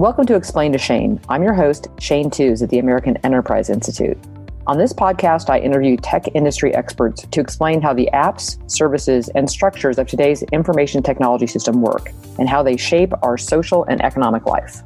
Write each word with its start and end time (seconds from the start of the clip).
Welcome 0.00 0.24
to 0.28 0.34
Explain 0.34 0.72
to 0.72 0.78
Shane. 0.78 1.20
I'm 1.28 1.42
your 1.42 1.52
host, 1.52 1.88
Shane 1.98 2.30
Tews 2.30 2.62
at 2.62 2.70
the 2.70 2.78
American 2.78 3.18
Enterprise 3.18 3.68
Institute. 3.68 4.16
On 4.66 4.78
this 4.78 4.94
podcast, 4.94 5.50
I 5.50 5.58
interview 5.58 5.98
tech 5.98 6.24
industry 6.34 6.74
experts 6.74 7.26
to 7.26 7.38
explain 7.38 7.82
how 7.82 7.92
the 7.92 8.08
apps, 8.14 8.56
services, 8.70 9.28
and 9.34 9.50
structures 9.50 9.98
of 9.98 10.06
today's 10.06 10.42
information 10.52 11.02
technology 11.02 11.46
system 11.46 11.82
work 11.82 12.12
and 12.38 12.48
how 12.48 12.62
they 12.62 12.78
shape 12.78 13.12
our 13.22 13.36
social 13.36 13.84
and 13.84 14.02
economic 14.02 14.46
life. 14.46 14.82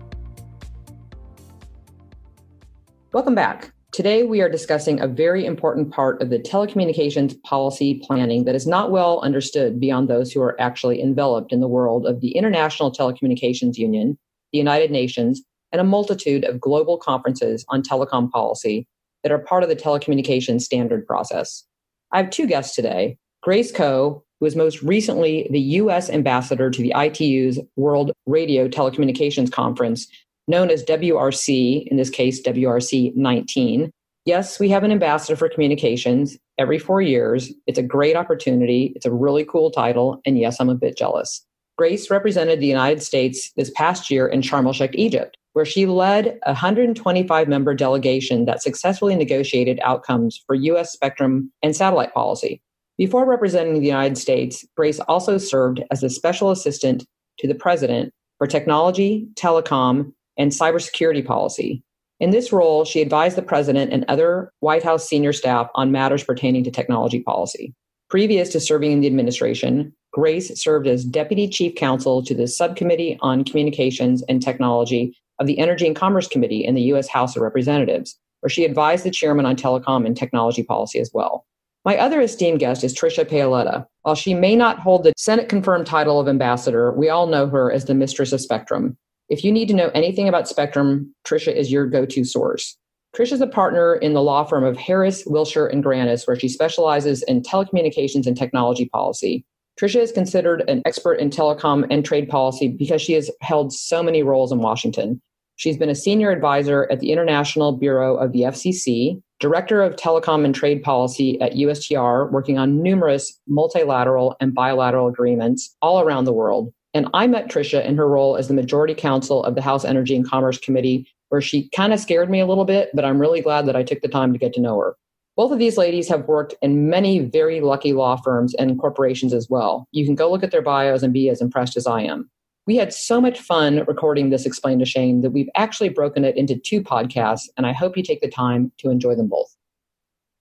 Welcome 3.12 3.36
back. 3.36 3.72
Today, 3.92 4.24
we 4.24 4.40
are 4.40 4.48
discussing 4.48 5.00
a 5.00 5.06
very 5.06 5.46
important 5.46 5.92
part 5.92 6.20
of 6.22 6.30
the 6.30 6.40
telecommunications 6.40 7.40
policy 7.44 8.02
planning 8.04 8.46
that 8.46 8.56
is 8.56 8.66
not 8.66 8.90
well 8.90 9.20
understood 9.20 9.78
beyond 9.78 10.08
those 10.08 10.32
who 10.32 10.42
are 10.42 10.60
actually 10.60 11.00
enveloped 11.00 11.52
in 11.52 11.60
the 11.60 11.68
world 11.68 12.04
of 12.04 12.20
the 12.20 12.32
International 12.32 12.90
Telecommunications 12.90 13.76
Union, 13.76 14.18
the 14.54 14.58
United 14.58 14.92
Nations, 14.92 15.42
and 15.72 15.80
a 15.80 15.84
multitude 15.84 16.44
of 16.44 16.60
global 16.60 16.96
conferences 16.96 17.64
on 17.68 17.82
telecom 17.82 18.30
policy 18.30 18.86
that 19.24 19.32
are 19.32 19.38
part 19.38 19.64
of 19.64 19.68
the 19.68 19.74
telecommunications 19.74 20.60
standard 20.60 21.04
process. 21.04 21.64
I 22.12 22.18
have 22.18 22.30
two 22.30 22.46
guests 22.46 22.76
today 22.76 23.18
Grace 23.42 23.72
Koh, 23.72 24.22
who 24.38 24.46
was 24.46 24.54
most 24.54 24.80
recently 24.82 25.48
the 25.50 25.60
U.S. 25.60 26.08
ambassador 26.08 26.70
to 26.70 26.80
the 26.80 26.94
ITU's 26.96 27.58
World 27.76 28.12
Radio 28.26 28.68
Telecommunications 28.68 29.50
Conference, 29.50 30.06
known 30.46 30.70
as 30.70 30.84
WRC, 30.84 31.88
in 31.88 31.96
this 31.96 32.10
case, 32.10 32.40
WRC 32.42 33.16
19. 33.16 33.90
Yes, 34.26 34.60
we 34.60 34.68
have 34.70 34.84
an 34.84 34.92
ambassador 34.92 35.36
for 35.36 35.48
communications 35.48 36.38
every 36.56 36.78
four 36.78 37.02
years. 37.02 37.52
It's 37.66 37.78
a 37.78 37.82
great 37.82 38.14
opportunity. 38.14 38.92
It's 38.94 39.04
a 39.04 39.12
really 39.12 39.44
cool 39.44 39.72
title. 39.72 40.20
And 40.24 40.38
yes, 40.38 40.60
I'm 40.60 40.70
a 40.70 40.76
bit 40.76 40.96
jealous. 40.96 41.44
Grace 41.76 42.10
represented 42.10 42.60
the 42.60 42.66
United 42.66 43.02
States 43.02 43.50
this 43.56 43.70
past 43.70 44.10
year 44.10 44.28
in 44.28 44.42
Sharm 44.42 44.66
el 44.66 44.72
Sheikh, 44.72 44.94
Egypt, 44.94 45.36
where 45.54 45.64
she 45.64 45.86
led 45.86 46.38
a 46.44 46.52
125 46.52 47.48
member 47.48 47.74
delegation 47.74 48.44
that 48.44 48.62
successfully 48.62 49.16
negotiated 49.16 49.80
outcomes 49.82 50.40
for 50.46 50.54
U.S. 50.54 50.92
spectrum 50.92 51.50
and 51.62 51.74
satellite 51.74 52.14
policy. 52.14 52.62
Before 52.96 53.26
representing 53.26 53.80
the 53.80 53.86
United 53.86 54.16
States, 54.16 54.64
Grace 54.76 55.00
also 55.00 55.36
served 55.36 55.82
as 55.90 56.04
a 56.04 56.10
special 56.10 56.50
assistant 56.50 57.04
to 57.38 57.48
the 57.48 57.54
president 57.54 58.12
for 58.38 58.46
technology, 58.46 59.26
telecom, 59.34 60.12
and 60.38 60.52
cybersecurity 60.52 61.24
policy. 61.24 61.82
In 62.20 62.30
this 62.30 62.52
role, 62.52 62.84
she 62.84 63.02
advised 63.02 63.36
the 63.36 63.42
president 63.42 63.92
and 63.92 64.04
other 64.06 64.52
White 64.60 64.84
House 64.84 65.08
senior 65.08 65.32
staff 65.32 65.68
on 65.74 65.90
matters 65.90 66.22
pertaining 66.22 66.62
to 66.64 66.70
technology 66.70 67.20
policy. 67.20 67.74
Previous 68.08 68.50
to 68.50 68.60
serving 68.60 68.92
in 68.92 69.00
the 69.00 69.08
administration, 69.08 69.92
Grace 70.14 70.56
served 70.62 70.86
as 70.86 71.04
Deputy 71.04 71.48
Chief 71.48 71.74
Counsel 71.74 72.22
to 72.22 72.36
the 72.36 72.46
Subcommittee 72.46 73.18
on 73.20 73.42
Communications 73.42 74.22
and 74.28 74.40
Technology 74.40 75.18
of 75.40 75.48
the 75.48 75.58
Energy 75.58 75.88
and 75.88 75.96
Commerce 75.96 76.28
Committee 76.28 76.64
in 76.64 76.76
the 76.76 76.82
U.S. 76.82 77.08
House 77.08 77.34
of 77.34 77.42
Representatives, 77.42 78.16
where 78.38 78.48
she 78.48 78.64
advised 78.64 79.04
the 79.04 79.10
chairman 79.10 79.44
on 79.44 79.56
telecom 79.56 80.06
and 80.06 80.16
technology 80.16 80.62
policy 80.62 81.00
as 81.00 81.10
well. 81.12 81.44
My 81.84 81.98
other 81.98 82.20
esteemed 82.20 82.60
guest 82.60 82.84
is 82.84 82.94
Tricia 82.94 83.24
Paoletta. 83.24 83.86
While 84.02 84.14
she 84.14 84.34
may 84.34 84.54
not 84.54 84.78
hold 84.78 85.02
the 85.02 85.12
Senate 85.16 85.48
confirmed 85.48 85.84
title 85.84 86.20
of 86.20 86.28
ambassador, 86.28 86.92
we 86.92 87.08
all 87.08 87.26
know 87.26 87.48
her 87.48 87.72
as 87.72 87.86
the 87.86 87.94
mistress 87.94 88.32
of 88.32 88.40
spectrum. 88.40 88.96
If 89.28 89.42
you 89.42 89.50
need 89.50 89.66
to 89.66 89.74
know 89.74 89.90
anything 89.94 90.28
about 90.28 90.46
spectrum, 90.46 91.12
Tricia 91.26 91.52
is 91.52 91.72
your 91.72 91.88
go 91.88 92.06
to 92.06 92.24
source. 92.24 92.76
Trish 93.16 93.32
is 93.32 93.40
a 93.40 93.48
partner 93.48 93.96
in 93.96 94.14
the 94.14 94.22
law 94.22 94.44
firm 94.44 94.62
of 94.62 94.76
Harris, 94.76 95.24
Wiltshire, 95.26 95.66
and 95.66 95.82
Grannis, 95.82 96.24
where 96.28 96.38
she 96.38 96.48
specializes 96.48 97.24
in 97.24 97.42
telecommunications 97.42 98.28
and 98.28 98.36
technology 98.36 98.86
policy. 98.86 99.44
Tricia 99.78 100.00
is 100.00 100.12
considered 100.12 100.62
an 100.68 100.82
expert 100.86 101.14
in 101.14 101.30
telecom 101.30 101.84
and 101.90 102.04
trade 102.04 102.28
policy 102.28 102.68
because 102.68 103.02
she 103.02 103.12
has 103.14 103.30
held 103.40 103.72
so 103.72 104.02
many 104.02 104.22
roles 104.22 104.52
in 104.52 104.60
Washington. 104.60 105.20
She's 105.56 105.76
been 105.76 105.90
a 105.90 105.96
senior 105.96 106.30
advisor 106.30 106.88
at 106.90 107.00
the 107.00 107.10
International 107.10 107.72
Bureau 107.72 108.16
of 108.16 108.32
the 108.32 108.42
FCC, 108.42 109.20
director 109.40 109.82
of 109.82 109.96
telecom 109.96 110.44
and 110.44 110.54
trade 110.54 110.82
policy 110.82 111.40
at 111.40 111.54
USTR, 111.54 112.30
working 112.30 112.56
on 112.56 112.82
numerous 112.82 113.40
multilateral 113.48 114.36
and 114.40 114.54
bilateral 114.54 115.08
agreements 115.08 115.76
all 115.82 116.00
around 116.00 116.24
the 116.24 116.32
world. 116.32 116.72
And 116.92 117.08
I 117.12 117.26
met 117.26 117.48
Tricia 117.48 117.84
in 117.84 117.96
her 117.96 118.08
role 118.08 118.36
as 118.36 118.46
the 118.46 118.54
majority 118.54 118.94
counsel 118.94 119.42
of 119.42 119.56
the 119.56 119.62
House 119.62 119.84
Energy 119.84 120.14
and 120.14 120.28
Commerce 120.28 120.58
Committee, 120.58 121.08
where 121.30 121.40
she 121.40 121.68
kind 121.70 121.92
of 121.92 121.98
scared 121.98 122.30
me 122.30 122.38
a 122.38 122.46
little 122.46 122.64
bit, 122.64 122.90
but 122.94 123.04
I'm 123.04 123.20
really 123.20 123.40
glad 123.40 123.66
that 123.66 123.74
I 123.74 123.82
took 123.82 124.00
the 124.02 124.08
time 124.08 124.32
to 124.32 124.38
get 124.38 124.52
to 124.54 124.60
know 124.60 124.78
her. 124.78 124.96
Both 125.36 125.50
of 125.50 125.58
these 125.58 125.76
ladies 125.76 126.08
have 126.08 126.28
worked 126.28 126.54
in 126.62 126.88
many 126.88 127.18
very 127.18 127.60
lucky 127.60 127.92
law 127.92 128.16
firms 128.16 128.54
and 128.54 128.78
corporations 128.78 129.34
as 129.34 129.48
well. 129.50 129.88
You 129.90 130.04
can 130.04 130.14
go 130.14 130.30
look 130.30 130.44
at 130.44 130.52
their 130.52 130.62
bios 130.62 131.02
and 131.02 131.12
be 131.12 131.28
as 131.28 131.40
impressed 131.40 131.76
as 131.76 131.86
I 131.86 132.02
am. 132.02 132.30
We 132.66 132.76
had 132.76 132.94
so 132.94 133.20
much 133.20 133.40
fun 133.40 133.84
recording 133.86 134.30
this 134.30 134.46
Explain 134.46 134.78
to 134.78 134.84
Shane 134.84 135.20
that 135.22 135.30
we've 135.30 135.50
actually 135.54 135.90
broken 135.90 136.24
it 136.24 136.36
into 136.36 136.56
two 136.56 136.82
podcasts, 136.82 137.48
and 137.56 137.66
I 137.66 137.72
hope 137.72 137.96
you 137.96 138.02
take 138.02 138.22
the 138.22 138.30
time 138.30 138.72
to 138.78 138.90
enjoy 138.90 139.16
them 139.16 139.28
both. 139.28 139.54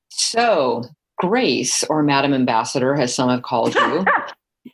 So, 0.10 0.84
Grace, 1.18 1.84
or 1.86 2.02
Madam 2.04 2.34
Ambassador, 2.34 2.94
as 2.94 3.14
some 3.14 3.30
have 3.30 3.42
called 3.42 3.76
you, 3.76 4.06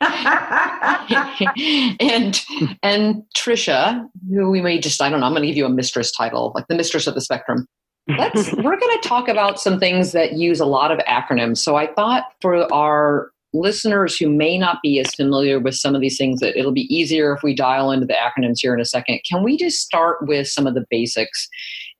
and 1.98 2.40
and 2.82 3.22
Tricia, 3.36 4.06
who 4.32 4.50
we 4.50 4.60
may 4.60 4.78
just 4.78 5.02
I 5.02 5.10
don't 5.10 5.20
know, 5.20 5.26
I'm 5.26 5.32
going 5.32 5.42
to 5.42 5.48
give 5.48 5.56
you 5.56 5.66
a 5.66 5.70
mistress 5.70 6.12
title, 6.12 6.52
like 6.54 6.68
the 6.68 6.76
mistress 6.76 7.08
of 7.08 7.14
the 7.14 7.20
spectrum. 7.20 7.66
Let's 8.08 8.52
we're 8.54 8.78
going 8.78 9.00
to 9.00 9.08
talk 9.08 9.28
about 9.28 9.60
some 9.60 9.78
things 9.78 10.12
that 10.12 10.34
use 10.34 10.60
a 10.60 10.66
lot 10.66 10.90
of 10.90 10.98
acronyms. 11.00 11.58
So 11.58 11.76
I 11.76 11.92
thought 11.92 12.24
for 12.40 12.72
our 12.72 13.30
listeners 13.52 14.16
who 14.16 14.28
may 14.28 14.56
not 14.56 14.78
be 14.82 15.00
as 15.00 15.14
familiar 15.14 15.58
with 15.58 15.74
some 15.74 15.94
of 15.94 16.00
these 16.00 16.16
things 16.16 16.40
that 16.40 16.56
it'll 16.56 16.72
be 16.72 16.94
easier 16.94 17.34
if 17.34 17.42
we 17.42 17.54
dial 17.54 17.90
into 17.90 18.06
the 18.06 18.14
acronyms 18.14 18.60
here 18.60 18.74
in 18.74 18.80
a 18.80 18.84
second. 18.84 19.20
Can 19.28 19.42
we 19.42 19.56
just 19.56 19.80
start 19.80 20.18
with 20.26 20.46
some 20.46 20.66
of 20.66 20.74
the 20.74 20.84
basics? 20.88 21.48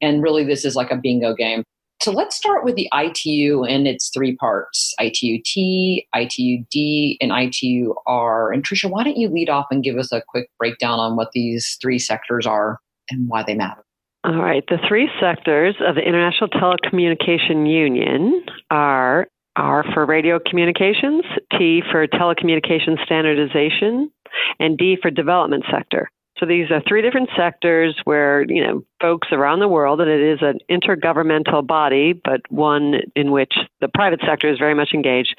And 0.00 0.22
really 0.22 0.44
this 0.44 0.65
is 0.65 0.77
like 0.77 0.91
a 0.91 0.97
bingo 0.97 1.34
game. 1.34 1.65
So 2.03 2.12
let's 2.12 2.34
start 2.34 2.65
with 2.65 2.77
the 2.77 2.88
ITU 2.94 3.65
and 3.65 3.87
its 3.87 4.09
three 4.09 4.34
parts 4.37 4.94
ITU-T, 4.99 6.06
ITU-D, 6.17 7.19
and 7.21 7.31
ITU-R. 7.31 8.53
And 8.53 8.65
Tricia, 8.65 8.91
why 8.91 9.05
don't 9.05 9.19
you 9.19 9.28
lead 9.28 9.50
off 9.50 9.67
and 9.71 9.84
give 9.84 9.99
us 9.99 10.11
a 10.11 10.22
quick 10.27 10.49
breakdown 10.59 10.99
on 10.99 11.17
what 11.17 11.32
these 11.32 11.77
three 11.82 11.99
sectors 11.99 12.47
are 12.47 12.78
and 13.11 13.28
why 13.28 13.43
they 13.43 13.55
matter? 13.55 13.84
All 14.22 14.36
right. 14.36 14.62
The 14.69 14.78
three 14.86 15.08
sectors 15.19 15.76
of 15.81 15.94
the 15.94 16.03
International 16.03 16.48
Telecommunication 16.48 17.66
Union 17.70 18.44
are 18.70 19.28
R 19.56 19.84
for 19.94 20.04
radio 20.04 20.38
communications, 20.38 21.25
T 21.58 21.82
for 21.91 22.06
telecommunication 22.06 23.03
standardization, 23.04 24.10
and 24.58 24.76
D 24.76 24.98
for 25.00 25.10
development 25.10 25.64
sector. 25.70 26.10
So 26.38 26.47
these 26.47 26.70
are 26.70 26.82
three 26.86 27.03
different 27.03 27.28
sectors 27.36 27.98
where, 28.04 28.44
you 28.48 28.62
know, 28.62 28.82
folks 29.00 29.28
around 29.32 29.60
the 29.60 29.69
world, 29.69 30.00
and 30.00 30.10
it 30.10 30.20
is 30.20 30.38
an 30.42 30.58
intergovernmental 30.70 31.66
body, 31.66 32.12
but 32.12 32.41
one 32.50 32.94
in 33.14 33.31
which 33.31 33.52
the 33.81 33.88
private 33.88 34.20
sector 34.26 34.50
is 34.50 34.58
very 34.58 34.75
much 34.75 34.91
engaged, 34.94 35.34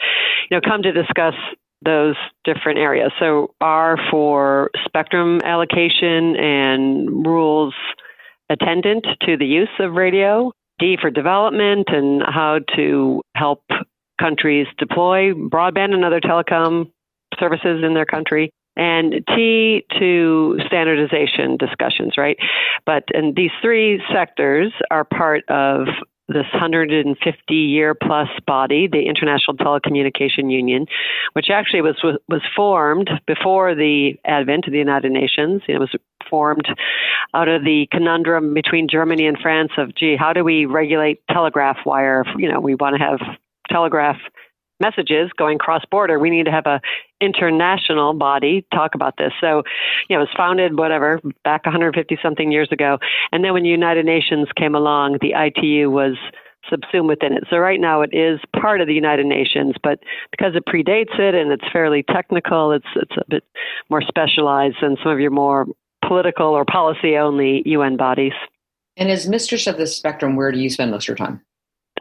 you 0.50 0.58
know, 0.58 0.62
come 0.62 0.84
to 0.84 0.92
discuss 0.92 1.34
those 1.84 2.16
different 2.44 2.78
areas. 2.78 3.12
So 3.20 3.56
R 3.62 3.98
for 4.12 4.70
spectrum 4.86 5.42
allocation 5.44 6.36
and 6.36 7.26
rules 7.26 7.74
attendant 8.52 9.06
to 9.22 9.38
the 9.38 9.46
use 9.46 9.70
of 9.80 9.94
radio, 9.94 10.52
D 10.80 10.98
for 11.00 11.10
development 11.10 11.88
and 11.90 12.22
how 12.26 12.60
to 12.76 13.22
help 13.36 13.64
countries 14.20 14.68
deploy 14.78 15.34
broadband 15.34 15.94
and 15.94 16.06
other 16.06 16.20
telecom 16.20 16.92
services 17.40 17.84
in 17.84 17.94
their 17.94 18.06
country 18.06 18.52
and 18.76 19.24
T 19.36 19.86
to 20.00 20.60
standardization 20.68 21.58
discussions, 21.58 22.14
right? 22.18 22.38
But 22.86 23.04
and 23.14 23.36
these 23.36 23.52
three 23.62 24.02
sectors 24.14 24.72
are 24.90 25.04
part 25.04 25.44
of 25.50 25.88
this 26.28 26.46
150 26.54 27.54
year 27.54 27.94
plus 27.94 28.30
body, 28.48 28.88
the 28.90 29.06
International 29.06 29.58
Telecommunication 29.58 30.52
Union, 30.52 30.86
which 31.34 31.48
actually 31.52 31.82
was 31.82 31.96
was 32.30 32.42
formed 32.56 33.10
before 33.28 33.76
the 33.76 34.14
advent 34.26 34.66
of 34.68 34.72
the 34.72 34.80
United 34.80 35.12
Nations. 35.12 35.62
It 35.68 35.80
was 35.80 35.94
formed 36.32 36.66
out 37.36 37.48
of 37.48 37.64
the 37.64 37.88
conundrum 37.92 38.56
between 38.56 38.88
Germany 38.90 39.28
and 39.28 39.38
France 39.38 39.72
of, 39.78 39.94
gee, 39.96 40.16
how 40.18 40.34
do 40.34 40.44
we 40.44 40.66
regulate 40.66 41.22
telegraph 41.30 41.78
wire? 41.86 42.24
You 42.38 42.52
know, 42.52 42.60
we 42.60 42.74
want 42.74 42.96
to 42.98 43.04
have 43.04 43.20
telegraph 43.70 44.18
messages 44.80 45.30
going 45.38 45.60
cross 45.60 45.84
border. 45.92 46.18
We 46.18 46.32
need 46.32 46.46
to 46.46 46.52
have 46.52 46.66
a 46.66 46.82
international 47.22 48.14
body 48.16 48.66
talk 48.74 48.96
about 48.96 49.16
this. 49.18 49.32
So, 49.40 49.62
you 50.10 50.16
know, 50.16 50.24
it 50.24 50.28
was 50.28 50.36
founded 50.36 50.78
whatever 50.78 51.22
back 51.44 51.66
150 51.66 52.18
something 52.22 52.52
years 52.52 52.70
ago, 52.72 52.98
and 53.32 53.46
then 53.46 53.54
when 53.54 53.64
the 53.64 53.70
United 53.70 54.06
Nations 54.06 54.48
came 54.58 54.74
along, 54.74 55.20
the 55.22 55.34
ITU 55.38 55.92
was 55.92 56.18
subsumed 56.70 57.08
within 57.08 57.34
it. 57.34 57.44
So 57.50 57.58
right 57.58 57.80
now 57.80 58.02
it 58.02 58.12
is 58.14 58.40
part 58.60 58.82
of 58.82 58.88
the 58.88 58.94
United 58.94 59.26
Nations, 59.26 59.76
but 59.82 60.00
because 60.32 60.56
it 60.56 60.66
predates 60.66 61.18
it 61.18 61.34
and 61.34 61.52
it's 61.52 61.64
fairly 61.72 62.04
technical, 62.04 62.72
it's 62.72 62.86
it's 62.96 63.16
a 63.18 63.24
bit 63.28 63.44
more 63.90 64.02
specialized 64.02 64.78
than 64.82 64.98
some 65.02 65.12
of 65.12 65.20
your 65.20 65.32
more 65.32 65.66
political 66.12 66.48
or 66.48 66.66
policy 66.66 67.16
only 67.16 67.64
UN 67.66 67.96
bodies. 67.96 68.34
And 68.98 69.10
as 69.10 69.30
mistress 69.30 69.66
of 69.66 69.78
the 69.78 69.88
spectrum, 69.88 70.36
where 70.36 70.52
do 70.52 70.60
you 70.60 70.70
spend 70.70 70.92
most 70.92 71.06
of 71.06 71.08
your 71.08 71.16
time? 71.16 71.40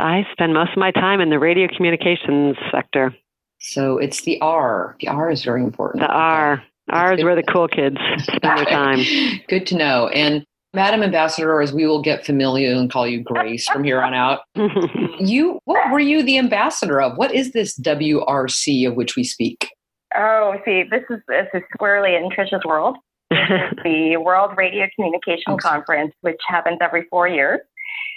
I 0.01 0.27
spend 0.33 0.53
most 0.53 0.73
of 0.73 0.79
my 0.79 0.91
time 0.91 1.21
in 1.21 1.31
the 1.31 1.39
radio 1.39 1.69
communications 1.69 2.57
sector. 2.73 3.15
So 3.61 3.99
it's 3.99 4.23
the 4.23 4.41
R. 4.41 4.97
The 4.99 5.07
R 5.07 5.31
is 5.31 5.45
very 5.45 5.63
important. 5.63 6.03
The 6.03 6.09
R. 6.09 6.61
R 6.89 7.13
is 7.15 7.23
where 7.23 7.37
the 7.37 7.45
cool 7.45 7.69
kids 7.69 7.99
spend 8.19 8.59
their 8.59 8.65
time. 8.65 8.99
Good 9.47 9.65
to 9.69 9.77
know. 9.77 10.09
And 10.09 10.45
Madam 10.75 11.05
Ambassador, 11.05 11.63
as 11.63 11.73
we 11.73 11.87
will 11.87 12.03
get 12.03 12.27
familiar 12.27 12.73
and 12.73 12.91
call 12.91 13.07
you 13.07 13.23
Grace 13.23 13.69
from 13.69 13.85
here 13.85 14.03
on 14.03 14.13
out. 14.13 14.41
you, 15.21 15.61
what 15.67 15.93
were 15.93 16.01
you 16.01 16.25
the 16.25 16.37
ambassador 16.37 17.01
of? 17.01 17.17
What 17.17 17.33
is 17.33 17.53
this 17.53 17.79
WRC 17.79 18.89
of 18.89 18.97
which 18.97 19.15
we 19.15 19.23
speak? 19.23 19.69
Oh, 20.17 20.57
see, 20.65 20.83
this 20.91 21.05
is 21.11 21.21
this 21.29 21.47
is 21.55 21.63
squarely 21.73 22.17
in 22.17 22.29
Tricia's 22.31 22.65
world. 22.65 22.97
the 23.85 24.17
World 24.17 24.53
Radio 24.57 24.87
Communication 24.97 25.57
Conference, 25.59 26.13
which 26.23 26.41
happens 26.49 26.79
every 26.81 27.07
four 27.11 27.29
years. 27.29 27.61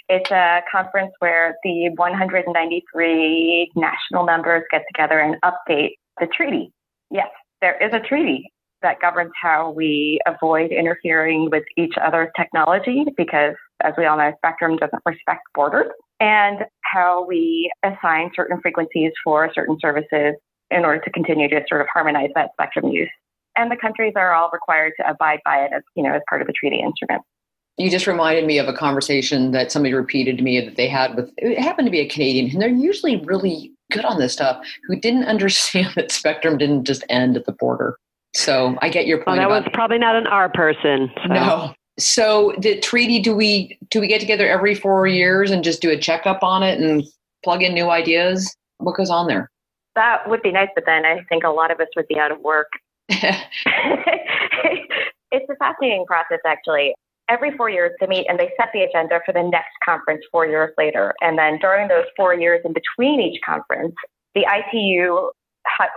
It's 0.08 0.30
a 0.30 0.60
conference 0.70 1.12
where 1.20 1.56
the 1.62 1.90
193 1.94 3.72
national 3.76 4.24
members 4.24 4.64
get 4.70 4.82
together 4.92 5.18
and 5.20 5.36
update 5.42 5.92
the 6.20 6.26
treaty. 6.26 6.72
Yes, 7.10 7.28
there 7.60 7.76
is 7.82 7.92
a 7.94 8.00
treaty 8.00 8.50
that 8.82 9.00
governs 9.00 9.32
how 9.40 9.70
we 9.70 10.18
avoid 10.26 10.70
interfering 10.70 11.48
with 11.50 11.64
each 11.76 11.94
other's 12.04 12.28
technology 12.36 13.04
because, 13.16 13.54
as 13.82 13.94
we 13.96 14.04
all 14.04 14.18
know, 14.18 14.32
Spectrum 14.38 14.76
doesn't 14.76 15.02
respect 15.06 15.42
borders, 15.54 15.90
and 16.20 16.64
how 16.82 17.24
we 17.26 17.70
assign 17.82 18.30
certain 18.34 18.60
frequencies 18.60 19.12
for 19.22 19.50
certain 19.54 19.78
services 19.80 20.34
in 20.70 20.84
order 20.84 21.00
to 21.00 21.10
continue 21.10 21.48
to 21.48 21.60
sort 21.68 21.80
of 21.80 21.86
harmonize 21.92 22.30
that 22.34 22.50
spectrum 22.52 22.88
use. 22.88 23.10
And 23.56 23.70
the 23.70 23.76
countries 23.76 24.12
are 24.16 24.34
all 24.34 24.50
required 24.52 24.92
to 24.98 25.08
abide 25.08 25.40
by 25.44 25.58
it 25.64 25.72
as, 25.72 25.82
you 25.94 26.02
know, 26.02 26.12
as 26.12 26.22
part 26.28 26.40
of 26.40 26.46
the 26.46 26.52
treaty 26.52 26.80
instrument. 26.80 27.22
You 27.76 27.90
just 27.90 28.06
reminded 28.06 28.46
me 28.46 28.58
of 28.58 28.68
a 28.68 28.72
conversation 28.72 29.50
that 29.50 29.72
somebody 29.72 29.94
repeated 29.94 30.38
to 30.38 30.44
me 30.44 30.60
that 30.60 30.76
they 30.76 30.88
had 30.88 31.16
with, 31.16 31.32
it 31.36 31.58
happened 31.58 31.86
to 31.86 31.90
be 31.92 32.00
a 32.00 32.08
Canadian, 32.08 32.50
and 32.50 32.62
they're 32.62 32.68
usually 32.68 33.16
really 33.24 33.72
good 33.90 34.04
on 34.04 34.18
this 34.18 34.32
stuff, 34.32 34.64
who 34.86 34.96
didn't 34.96 35.24
understand 35.24 35.92
that 35.96 36.12
spectrum 36.12 36.58
didn't 36.58 36.84
just 36.84 37.04
end 37.08 37.36
at 37.36 37.46
the 37.46 37.52
border. 37.52 37.98
So 38.34 38.76
I 38.82 38.88
get 38.88 39.06
your 39.06 39.18
point. 39.18 39.38
Well, 39.38 39.48
that 39.48 39.56
about, 39.56 39.64
was 39.64 39.72
probably 39.72 39.98
not 39.98 40.16
an 40.16 40.26
R 40.26 40.48
person. 40.48 41.10
So. 41.22 41.28
No. 41.32 41.74
So 41.98 42.54
the 42.58 42.80
treaty, 42.80 43.20
do 43.20 43.34
we 43.34 43.78
do 43.90 44.00
we 44.00 44.08
get 44.08 44.20
together 44.20 44.48
every 44.48 44.74
four 44.74 45.06
years 45.06 45.52
and 45.52 45.62
just 45.62 45.80
do 45.80 45.90
a 45.90 45.96
checkup 45.96 46.42
on 46.42 46.64
it 46.64 46.80
and 46.80 47.04
plug 47.44 47.62
in 47.62 47.72
new 47.72 47.90
ideas? 47.90 48.54
What 48.78 48.96
goes 48.96 49.10
on 49.10 49.28
there? 49.28 49.50
That 49.94 50.28
would 50.28 50.42
be 50.42 50.50
nice, 50.50 50.70
but 50.74 50.84
then 50.86 51.04
I 51.04 51.22
think 51.28 51.44
a 51.44 51.50
lot 51.50 51.70
of 51.70 51.78
us 51.78 51.86
would 51.94 52.08
be 52.08 52.18
out 52.18 52.32
of 52.32 52.40
work. 52.40 52.66
it's 55.30 55.50
a 55.50 55.56
fascinating 55.58 56.04
process, 56.06 56.40
actually. 56.46 56.94
Every 57.28 57.56
four 57.56 57.70
years, 57.70 57.92
they 58.00 58.06
meet 58.06 58.26
and 58.28 58.38
they 58.38 58.50
set 58.58 58.68
the 58.74 58.82
agenda 58.82 59.20
for 59.24 59.32
the 59.32 59.42
next 59.42 59.72
conference 59.84 60.22
four 60.30 60.46
years 60.46 60.72
later. 60.76 61.14
And 61.22 61.38
then 61.38 61.58
during 61.58 61.88
those 61.88 62.04
four 62.16 62.34
years 62.34 62.60
in 62.64 62.74
between 62.74 63.20
each 63.20 63.40
conference, 63.44 63.94
the 64.34 64.42
ITU 64.42 65.30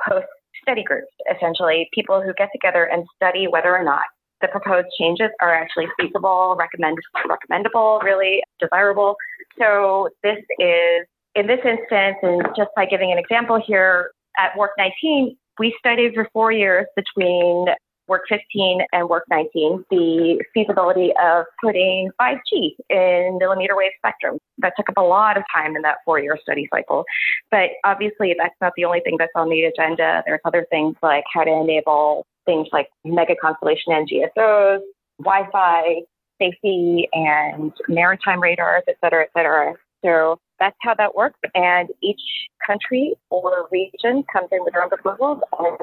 hosts 0.05 0.29
study 0.61 0.83
groups, 0.83 1.11
essentially 1.33 1.89
people 1.93 2.21
who 2.21 2.33
get 2.33 2.49
together 2.51 2.85
and 2.85 3.05
study 3.15 3.47
whether 3.47 3.75
or 3.75 3.83
not 3.83 4.03
the 4.41 4.47
proposed 4.47 4.87
changes 4.99 5.29
are 5.41 5.53
actually 5.53 5.87
feasible, 5.99 6.55
recommend, 6.57 6.97
recommendable, 7.27 7.99
really 8.03 8.41
desirable. 8.59 9.15
So 9.59 10.09
this 10.23 10.37
is, 10.59 11.07
in 11.35 11.47
this 11.47 11.59
instance, 11.65 12.17
and 12.21 12.45
just 12.55 12.69
by 12.75 12.85
giving 12.85 13.11
an 13.11 13.17
example 13.17 13.61
here, 13.65 14.11
at 14.37 14.55
Work 14.55 14.71
19, 14.77 15.35
we 15.59 15.75
studied 15.79 16.13
for 16.13 16.27
four 16.33 16.51
years 16.51 16.85
between 16.95 17.67
Work 18.07 18.23
15 18.29 18.81
and 18.93 19.09
Work 19.09 19.25
19 19.29 19.83
the 19.89 20.43
feasibility 20.53 21.11
of 21.21 21.45
putting 21.61 22.09
5G 22.19 22.75
in 22.89 23.37
millimeter 23.37 23.75
wave 23.75 23.91
spectrum. 23.97 24.39
That 24.59 24.73
took 24.77 24.89
up 24.89 24.97
a 24.97 25.01
lot 25.01 25.37
of 25.37 25.43
time 25.53 25.75
in 25.75 25.81
that 25.81 25.97
four 26.05 26.19
year 26.19 26.37
study 26.41 26.67
cycle. 26.73 27.03
But 27.51 27.71
obviously, 27.83 28.35
that's 28.37 28.55
not 28.61 28.73
the 28.77 28.85
only 28.85 29.01
thing 29.01 29.17
that's 29.19 29.31
on 29.35 29.49
the 29.49 29.63
agenda. 29.63 30.23
There's 30.25 30.39
other 30.45 30.65
things 30.69 30.95
like 31.03 31.25
how 31.33 31.43
to 31.43 31.51
enable 31.51 32.25
things 32.45 32.67
like 32.71 32.87
mega 33.03 33.35
constellation 33.41 33.91
NGSOs, 33.91 34.79
Wi 35.19 35.49
Fi, 35.51 36.01
safety, 36.39 37.09
and 37.13 37.73
maritime 37.89 38.41
radars, 38.41 38.83
et 38.87 38.95
cetera, 39.03 39.23
et 39.23 39.29
cetera. 39.35 39.73
So 40.03 40.39
that's 40.59 40.77
how 40.81 40.93
that 40.95 41.15
works. 41.15 41.39
And 41.55 41.89
each 42.01 42.21
country 42.65 43.15
or 43.29 43.67
region 43.71 44.23
comes 44.31 44.49
in 44.51 44.63
with 44.63 44.73
their 44.73 44.83
own 44.83 44.89
proposals 44.89 45.39
and 45.59 45.77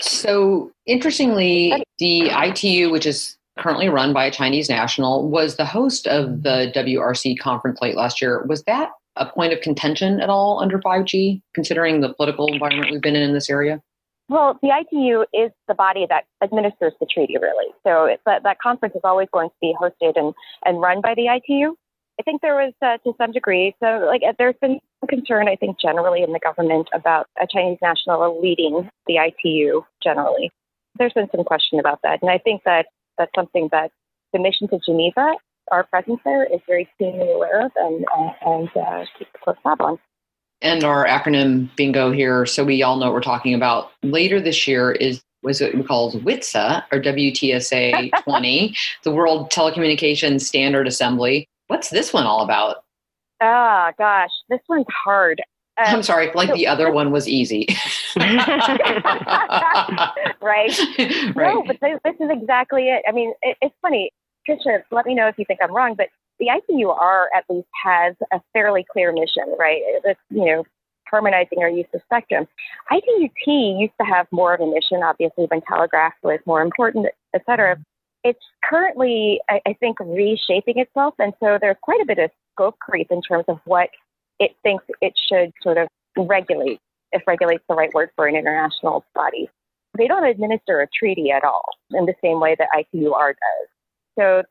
so, 0.00 0.70
interestingly, 0.86 1.84
the 1.98 2.30
ITU, 2.30 2.90
which 2.90 3.06
is 3.06 3.36
currently 3.58 3.88
run 3.88 4.12
by 4.12 4.26
a 4.26 4.30
Chinese 4.30 4.68
national, 4.68 5.28
was 5.28 5.56
the 5.56 5.64
host 5.64 6.06
of 6.06 6.42
the 6.42 6.72
WRC 6.74 7.38
conference 7.38 7.80
late 7.80 7.96
last 7.96 8.22
year. 8.22 8.44
Was 8.44 8.62
that 8.64 8.90
a 9.16 9.26
point 9.26 9.52
of 9.52 9.60
contention 9.60 10.20
at 10.20 10.28
all 10.28 10.60
under 10.60 10.78
5G, 10.78 11.42
considering 11.54 12.00
the 12.00 12.14
political 12.14 12.52
environment 12.52 12.92
we've 12.92 13.02
been 13.02 13.16
in 13.16 13.22
in 13.22 13.34
this 13.34 13.50
area? 13.50 13.82
Well, 14.28 14.58
the 14.62 14.68
ITU 14.68 15.24
is 15.32 15.50
the 15.66 15.74
body 15.74 16.06
that 16.08 16.26
administers 16.42 16.92
the 17.00 17.06
treaty, 17.06 17.36
really. 17.40 17.72
So 17.82 18.14
that, 18.26 18.42
that 18.42 18.58
conference 18.60 18.94
is 18.94 19.00
always 19.02 19.28
going 19.32 19.48
to 19.48 19.54
be 19.60 19.74
hosted 19.80 20.12
and, 20.16 20.34
and 20.64 20.80
run 20.80 21.00
by 21.00 21.14
the 21.14 21.26
ITU. 21.26 21.74
I 22.18 22.22
think 22.24 22.42
there 22.42 22.56
was, 22.56 22.72
uh, 22.82 22.98
to 22.98 23.14
some 23.16 23.32
degree, 23.32 23.74
so 23.80 24.04
like 24.06 24.22
there's 24.38 24.56
been 24.60 24.80
concern, 25.08 25.48
I 25.48 25.56
think, 25.56 25.80
generally 25.80 26.22
in 26.22 26.32
the 26.32 26.40
government 26.40 26.88
about 26.92 27.28
a 27.40 27.46
Chinese 27.46 27.78
national 27.80 28.40
leading 28.40 28.90
the 29.06 29.16
ITU 29.16 29.82
generally. 30.02 30.50
There's 30.98 31.12
been 31.12 31.28
some 31.34 31.44
question 31.44 31.78
about 31.78 32.00
that, 32.02 32.20
and 32.22 32.30
I 32.30 32.38
think 32.38 32.62
that 32.64 32.86
that's 33.18 33.30
something 33.36 33.68
that 33.72 33.92
the 34.32 34.38
mission 34.38 34.68
to 34.68 34.80
Geneva, 34.84 35.34
our 35.70 35.84
presence 35.84 36.20
there, 36.24 36.44
is 36.44 36.60
very 36.66 36.88
keenly 36.98 37.30
aware 37.30 37.66
of 37.66 37.72
and 37.76 38.04
uh, 38.16 38.30
and 38.46 38.68
uh, 38.76 39.04
keeps 39.18 39.30
a 39.34 39.44
close 39.44 39.56
tab 39.62 39.80
on. 39.80 39.98
And 40.60 40.82
our 40.82 41.06
acronym 41.06 41.74
bingo 41.76 42.10
here, 42.10 42.44
so 42.46 42.64
we 42.64 42.82
all 42.82 42.96
know 42.96 43.06
what 43.06 43.14
we're 43.14 43.20
talking 43.20 43.54
about. 43.54 43.92
Later 44.02 44.40
this 44.40 44.66
year 44.66 44.90
is 44.90 45.22
was 45.42 45.60
it 45.60 45.86
called 45.86 46.14
WITSA 46.24 46.82
or 46.90 47.00
WTSA 47.00 48.10
20, 48.24 48.76
the 49.04 49.12
World 49.12 49.50
Telecommunications 49.52 50.40
Standard 50.40 50.88
Assembly. 50.88 51.48
What's 51.68 51.90
this 51.90 52.12
one 52.12 52.26
all 52.26 52.42
about? 52.42 52.84
Ah, 53.40 53.88
oh, 53.88 53.92
gosh, 53.96 54.30
this 54.48 54.60
one's 54.68 54.86
hard. 55.04 55.40
Um, 55.78 55.96
I'm 55.96 56.02
sorry, 56.02 56.32
like 56.34 56.48
so, 56.48 56.54
the 56.54 56.66
other 56.66 56.90
one 56.90 57.12
was 57.12 57.28
easy. 57.28 57.66
right. 58.16 58.66
right. 60.42 60.74
No, 61.36 61.62
but 61.64 61.78
this, 61.80 62.00
this, 62.04 62.14
is 62.18 62.30
exactly 62.30 62.88
it. 62.88 63.04
I 63.06 63.12
mean, 63.12 63.32
it, 63.42 63.56
it's 63.62 63.74
funny. 63.80 64.10
Tricia, 64.48 64.82
let 64.90 65.06
me 65.06 65.14
know 65.14 65.28
if 65.28 65.38
you 65.38 65.44
think 65.44 65.60
I'm 65.62 65.72
wrong, 65.72 65.94
but 65.94 66.08
the 66.40 66.46
ITUR 66.46 67.26
at 67.36 67.44
least 67.48 67.68
has 67.84 68.16
a 68.32 68.40
fairly 68.52 68.84
clear 68.90 69.12
mission, 69.12 69.54
right? 69.58 69.80
It's, 70.04 70.18
you 70.30 70.46
know, 70.46 70.64
harmonizing 71.08 71.58
our 71.60 71.68
use 71.68 71.86
of 71.94 72.00
spectrum. 72.06 72.48
ITUT 72.90 73.78
used 73.78 73.92
to 74.00 74.06
have 74.06 74.26
more 74.32 74.54
of 74.54 74.60
a 74.60 74.66
mission, 74.66 75.02
obviously, 75.04 75.44
when 75.44 75.60
telegraph 75.62 76.14
was 76.22 76.40
more 76.44 76.62
important, 76.62 77.06
et 77.34 77.42
cetera 77.46 77.76
it's 78.24 78.44
currently, 78.64 79.40
I, 79.48 79.60
I 79.66 79.72
think, 79.74 79.98
reshaping 80.00 80.78
itself. 80.78 81.14
And 81.18 81.32
so 81.40 81.58
there's 81.60 81.76
quite 81.82 82.00
a 82.00 82.06
bit 82.06 82.18
of 82.18 82.30
scope 82.54 82.78
creep 82.78 83.08
in 83.10 83.22
terms 83.22 83.44
of 83.48 83.58
what 83.64 83.90
it 84.38 84.52
thinks 84.62 84.84
it 85.00 85.14
should 85.30 85.52
sort 85.62 85.78
of 85.78 85.88
regulate, 86.16 86.80
if 87.12 87.22
regulate's 87.26 87.64
the 87.68 87.74
right 87.74 87.92
word 87.94 88.10
for 88.16 88.26
an 88.26 88.36
international 88.36 89.04
body. 89.14 89.48
They 89.96 90.06
don't 90.06 90.24
administer 90.24 90.80
a 90.80 90.88
treaty 90.98 91.30
at 91.30 91.44
all 91.44 91.64
in 91.92 92.06
the 92.06 92.14
same 92.22 92.40
way 92.40 92.56
that 92.58 92.68
ITUR 92.76 93.28
does. 93.28 93.68
So 94.18 94.42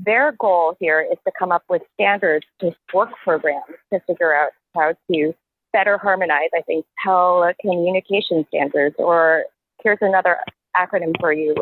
their 0.00 0.32
goal 0.32 0.76
here 0.80 1.00
is 1.00 1.18
to 1.26 1.32
come 1.38 1.52
up 1.52 1.62
with 1.68 1.82
standards 1.94 2.46
to 2.60 2.72
work 2.92 3.10
programs 3.22 3.64
to 3.92 4.00
figure 4.06 4.34
out 4.34 4.50
how 4.74 4.94
to 5.12 5.34
better 5.72 5.98
harmonize, 5.98 6.50
I 6.56 6.62
think, 6.62 6.86
telecommunication 7.06 8.46
standards. 8.48 8.96
Or 8.98 9.44
here's 9.82 9.98
another 10.00 10.38
acronym 10.76 11.12
for 11.20 11.32
you 11.32 11.54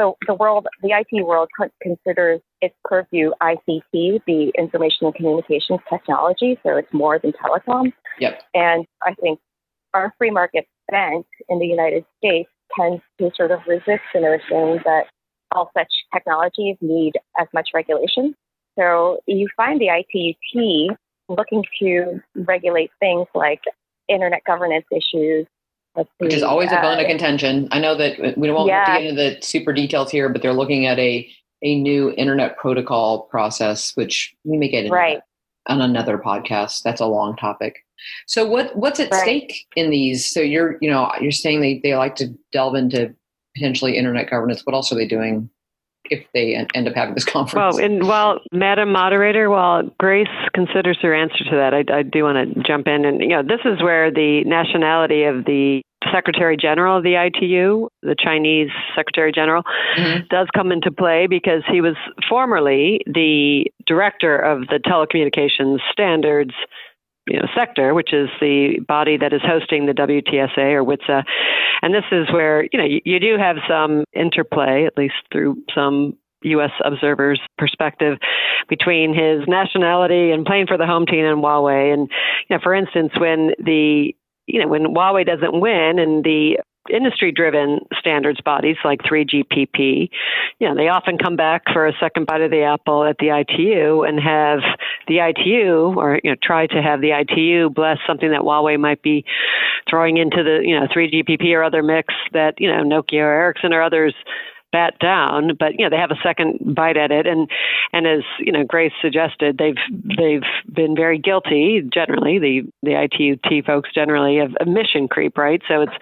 so 0.00 0.16
the 0.26 0.34
world, 0.34 0.66
the 0.82 0.90
IT 0.92 1.24
world 1.24 1.48
considers 1.82 2.40
its 2.62 2.74
purview 2.84 3.32
ICT, 3.42 4.22
the 4.26 4.52
information 4.56 5.06
and 5.06 5.14
communications 5.14 5.80
technology. 5.90 6.58
So 6.62 6.76
it's 6.76 6.92
more 6.92 7.18
than 7.18 7.32
telecom. 7.32 7.92
Yep. 8.18 8.42
And 8.54 8.86
I 9.04 9.14
think 9.14 9.38
our 9.92 10.14
free 10.16 10.30
market 10.30 10.66
bank 10.90 11.26
in 11.48 11.58
the 11.58 11.66
United 11.66 12.04
States 12.18 12.48
tends 12.78 13.02
to 13.18 13.30
sort 13.36 13.50
of 13.50 13.60
resist 13.66 14.02
the 14.14 14.20
notion 14.20 14.80
that 14.84 15.04
all 15.52 15.70
such 15.76 15.92
technologies 16.14 16.76
need 16.80 17.12
as 17.38 17.48
much 17.52 17.70
regulation. 17.74 18.34
So 18.78 19.18
you 19.26 19.48
find 19.56 19.80
the 19.80 19.88
ITUT 19.88 20.96
looking 21.28 21.64
to 21.80 22.20
regulate 22.34 22.90
things 23.00 23.26
like 23.34 23.60
internet 24.08 24.44
governance 24.44 24.86
issues, 24.90 25.46
which 26.18 26.32
is 26.32 26.42
always 26.42 26.70
a 26.70 26.76
bone 26.76 26.98
of 26.98 27.04
uh, 27.04 27.08
contention. 27.08 27.68
I 27.72 27.80
know 27.80 27.96
that 27.96 28.36
we 28.36 28.50
won't 28.50 28.68
yeah. 28.68 28.86
get 28.86 29.02
into 29.02 29.22
the 29.22 29.42
super 29.42 29.72
details 29.72 30.10
here, 30.10 30.28
but 30.28 30.42
they're 30.42 30.52
looking 30.52 30.86
at 30.86 30.98
a 30.98 31.28
a 31.62 31.78
new 31.78 32.12
internet 32.12 32.56
protocol 32.56 33.22
process, 33.22 33.94
which 33.94 34.34
we 34.44 34.56
may 34.56 34.68
get 34.68 34.84
into 34.84 34.94
right. 34.94 35.20
on 35.66 35.80
another 35.80 36.16
podcast. 36.16 36.82
That's 36.82 37.00
a 37.00 37.06
long 37.06 37.36
topic. 37.36 37.84
So 38.26 38.46
what 38.46 38.74
what's 38.76 39.00
at 39.00 39.10
right. 39.10 39.22
stake 39.22 39.66
in 39.76 39.90
these? 39.90 40.30
So 40.30 40.40
you're 40.40 40.78
you 40.80 40.90
know 40.90 41.10
you're 41.20 41.32
saying 41.32 41.60
they 41.60 41.80
they 41.82 41.94
like 41.96 42.16
to 42.16 42.28
delve 42.52 42.76
into 42.76 43.14
potentially 43.54 43.96
internet 43.96 44.30
governance. 44.30 44.64
What 44.64 44.74
else 44.74 44.92
are 44.92 44.96
they 44.96 45.06
doing 45.06 45.50
if 46.10 46.26
they 46.34 46.54
end 46.74 46.88
up 46.88 46.94
having 46.94 47.14
this 47.14 47.24
conference. 47.36 47.76
Well, 47.76 47.84
and 47.84 48.06
while 48.06 48.40
Madam 48.52 48.92
Moderator, 48.92 49.48
while 49.48 49.82
Grace 49.98 50.28
considers 50.54 50.98
her 51.02 51.14
answer 51.14 51.44
to 51.44 51.56
that, 51.56 51.72
I, 51.74 51.84
I 51.92 52.02
do 52.02 52.24
want 52.24 52.54
to 52.54 52.62
jump 52.62 52.86
in 52.86 53.04
and 53.04 53.20
you 53.20 53.28
know 53.28 53.42
this 53.42 53.60
is 53.64 53.82
where 53.82 54.10
the 54.10 54.42
nationality 54.44 55.24
of 55.24 55.44
the 55.44 55.82
Secretary 56.12 56.56
General 56.56 56.98
of 56.98 57.02
the 57.02 57.14
ITU, 57.14 57.88
the 58.02 58.16
Chinese 58.18 58.70
Secretary 58.96 59.32
General, 59.32 59.62
mm-hmm. 59.96 60.26
does 60.30 60.48
come 60.54 60.72
into 60.72 60.90
play 60.90 61.26
because 61.28 61.62
he 61.70 61.80
was 61.80 61.94
formerly 62.28 63.00
the 63.06 63.66
director 63.86 64.36
of 64.36 64.66
the 64.68 64.78
telecommunications 64.78 65.78
standards 65.92 66.52
you 67.30 67.38
know, 67.38 67.46
sector, 67.56 67.94
which 67.94 68.12
is 68.12 68.28
the 68.40 68.80
body 68.86 69.16
that 69.16 69.32
is 69.32 69.40
hosting 69.42 69.86
the 69.86 69.92
WTSA 69.92 70.74
or 70.74 70.84
WITSA. 70.84 71.22
And 71.80 71.94
this 71.94 72.04
is 72.10 72.30
where, 72.32 72.64
you 72.72 72.78
know, 72.78 72.84
you, 72.84 73.00
you 73.04 73.20
do 73.20 73.38
have 73.38 73.56
some 73.68 74.04
interplay, 74.12 74.84
at 74.84 74.98
least 74.98 75.14
through 75.32 75.56
some 75.72 76.16
U.S. 76.42 76.72
observers' 76.84 77.40
perspective 77.56 78.18
between 78.68 79.14
his 79.14 79.46
nationality 79.46 80.32
and 80.32 80.44
playing 80.44 80.66
for 80.66 80.76
the 80.76 80.86
home 80.86 81.06
team 81.06 81.24
and 81.24 81.38
Huawei. 81.38 81.92
And 81.94 82.10
you 82.48 82.56
know, 82.56 82.60
for 82.62 82.74
instance, 82.74 83.12
when 83.18 83.52
the 83.58 84.14
you 84.46 84.60
know 84.60 84.68
when 84.68 84.86
Huawei 84.86 85.24
doesn't 85.24 85.60
win 85.60 85.98
and 85.98 86.24
the 86.24 86.58
industry 86.88 87.30
driven 87.32 87.80
standards 87.98 88.40
bodies 88.40 88.76
like 88.84 89.00
3GPP, 89.02 90.08
you 90.58 90.68
know, 90.68 90.74
they 90.74 90.88
often 90.88 91.18
come 91.18 91.36
back 91.36 91.62
for 91.72 91.86
a 91.86 91.92
second 92.00 92.26
bite 92.26 92.40
of 92.40 92.50
the 92.50 92.62
apple 92.62 93.04
at 93.04 93.16
the 93.18 93.28
ITU 93.28 94.02
and 94.02 94.18
have 94.20 94.60
the 95.06 95.18
ITU 95.18 95.94
or, 95.96 96.20
you 96.24 96.30
know, 96.30 96.36
try 96.42 96.66
to 96.66 96.82
have 96.82 97.00
the 97.00 97.10
ITU 97.10 97.70
bless 97.70 97.98
something 98.06 98.30
that 98.30 98.40
Huawei 98.40 98.78
might 98.78 99.02
be 99.02 99.24
throwing 99.88 100.16
into 100.16 100.42
the, 100.42 100.60
you 100.64 100.78
know, 100.78 100.86
3GPP 100.86 101.52
or 101.54 101.62
other 101.62 101.82
mix 101.82 102.14
that, 102.32 102.54
you 102.58 102.70
know, 102.70 102.82
Nokia 102.82 103.20
or 103.20 103.32
Ericsson 103.32 103.72
or 103.72 103.82
others 103.82 104.14
bat 104.72 104.98
down, 105.00 105.56
but 105.58 105.78
you 105.78 105.84
know 105.84 105.90
they 105.90 106.00
have 106.00 106.10
a 106.10 106.20
second 106.22 106.74
bite 106.74 106.96
at 106.96 107.10
it, 107.10 107.26
and 107.26 107.48
and 107.92 108.06
as 108.06 108.22
you 108.38 108.52
know 108.52 108.64
Grace 108.64 108.92
suggested, 109.00 109.58
they've 109.58 109.76
they've 110.16 110.42
been 110.72 110.94
very 110.94 111.18
guilty 111.18 111.82
generally 111.92 112.38
the 112.38 112.62
the 112.82 112.92
ITUT 112.92 113.64
folks 113.64 113.90
generally 113.94 114.38
of, 114.38 114.54
of 114.60 114.68
mission 114.68 115.08
creep, 115.08 115.36
right? 115.36 115.62
So 115.68 115.82
it's 115.82 115.92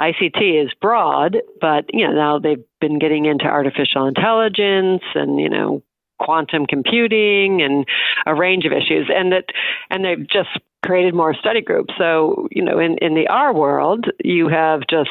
ICT 0.00 0.64
is 0.64 0.72
broad, 0.80 1.38
but 1.60 1.84
you 1.92 2.06
know 2.06 2.14
now 2.14 2.38
they've 2.38 2.64
been 2.80 2.98
getting 2.98 3.26
into 3.26 3.44
artificial 3.44 4.06
intelligence 4.06 5.02
and 5.14 5.40
you 5.40 5.48
know 5.48 5.82
quantum 6.18 6.66
computing 6.66 7.62
and 7.62 7.86
a 8.26 8.34
range 8.34 8.64
of 8.64 8.72
issues 8.72 9.10
and 9.14 9.32
that 9.32 9.44
and 9.90 10.04
they've 10.04 10.28
just 10.28 10.50
created 10.84 11.14
more 11.14 11.34
study 11.34 11.60
groups. 11.60 11.94
So, 11.96 12.48
you 12.50 12.62
know, 12.62 12.78
in, 12.78 12.98
in 12.98 13.14
the 13.14 13.28
R 13.28 13.54
world, 13.54 14.06
you 14.24 14.48
have 14.48 14.80
just 14.90 15.10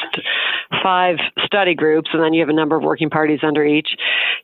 five 0.84 1.18
study 1.46 1.74
groups 1.76 2.10
and 2.14 2.22
then 2.22 2.34
you 2.34 2.42
have 2.42 2.50
a 2.50 2.54
number 2.54 2.76
of 2.76 2.84
working 2.84 3.10
parties 3.10 3.40
under 3.42 3.66
each. 3.66 3.90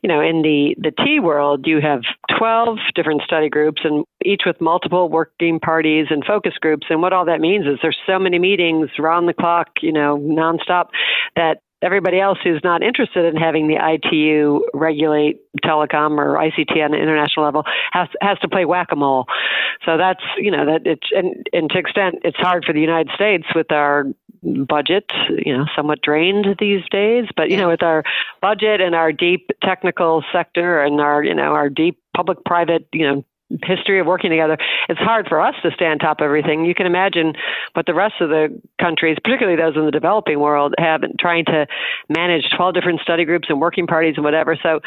You 0.02 0.08
know, 0.08 0.22
in 0.22 0.42
the, 0.42 0.76
the 0.78 0.92
T 1.04 1.20
world, 1.20 1.68
you 1.68 1.82
have 1.82 2.02
12 2.38 2.78
different 2.96 3.24
study 3.24 3.50
groups 3.50 3.82
and 3.84 4.06
each 4.24 4.44
with 4.46 4.62
multiple 4.62 5.10
working 5.10 5.60
parties 5.60 6.08
and 6.10 6.24
focus 6.24 6.54
groups. 6.62 6.88
And 6.90 7.02
what 7.02 7.14
all 7.14 7.26
that 7.26 7.42
means 7.42 7.66
is 7.66 7.80
there's 7.82 7.98
so 8.08 8.18
many 8.18 8.40
meetings 8.40 8.90
round 8.98 9.28
the 9.28 9.34
clock, 9.34 9.68
you 9.82 9.92
know, 9.92 10.18
nonstop 10.18 10.88
that 11.36 11.62
everybody 11.82 12.20
else 12.20 12.40
who's 12.44 12.62
not 12.64 12.82
interested 12.82 13.26
in 13.26 13.36
having 13.36 13.68
the 13.68 13.76
ITU 13.76 14.62
regulate 14.74 15.40
telecom 15.64 16.18
or 16.18 16.36
ICT 16.36 16.72
on 16.84 16.94
an 16.94 17.00
international 17.00 17.46
level 17.46 17.64
has 17.92 18.08
has 18.22 18.40
to 18.40 18.48
play 18.48 18.66
whack 18.66 18.88
a 18.92 18.96
mole. 18.96 19.26
So 19.86 19.98
that's 19.98 20.24
you 20.38 20.52
know 20.52 20.66
that 20.66 20.82
it's 20.86 21.08
and, 21.12 21.48
and 21.54 21.70
to 21.70 21.78
extent 21.78 22.16
it's 22.24 22.38
hard 22.38 22.66
for 22.66 22.74
the 22.74 22.82
United 22.82 23.12
States 23.16 23.46
with 23.56 23.72
our 23.72 24.06
budget, 24.42 25.06
you 25.30 25.56
know, 25.56 25.66
somewhat 25.76 26.02
drained 26.02 26.46
these 26.60 26.84
days. 26.90 27.26
But 27.36 27.50
you 27.50 27.58
know, 27.58 27.70
with 27.70 27.84
our 27.84 28.04
budget 28.42 28.82
and 28.82 28.96
our 28.96 29.12
deep 29.12 29.50
technical 29.64 30.24
sector 30.32 30.82
and 30.82 31.00
our 31.02 31.24
you 31.24 31.34
know 31.34 31.54
our 31.54 31.70
deep 31.70 32.00
public-private 32.16 32.88
you 32.94 33.08
know 33.08 33.26
history 33.63 34.00
of 34.00 34.08
working 34.08 34.30
together, 34.30 34.58
it's 34.89 35.00
hard 35.00 35.27
for 35.27 35.39
us 35.39 35.56
to 35.63 35.72
stay 35.72 35.86
on 35.86 36.00
top 36.00 36.20
of 36.20 36.25
everything. 36.25 36.66
You 36.66 36.75
can 36.75 36.86
imagine 36.86 37.34
what 37.74 37.86
the 37.86 37.94
rest 37.94 38.16
of 38.20 38.30
the 38.30 38.62
countries, 38.80 39.18
particularly 39.24 39.58
those 39.58 39.75
in 39.75 39.86
the 39.86 39.92
developing 39.92 40.39
world, 40.39 40.75
have 40.77 41.01
been 41.01 41.16
trying 41.20 41.46
to 41.46 41.68
manage 42.10 42.46
12 42.56 42.74
different 42.74 43.01
study 43.01 43.25
groups 43.25 43.48
and 43.50 43.60
working 43.60 43.88
parties 43.88 44.16
and 44.18 44.24
whatever. 44.24 44.58
So 44.62 44.80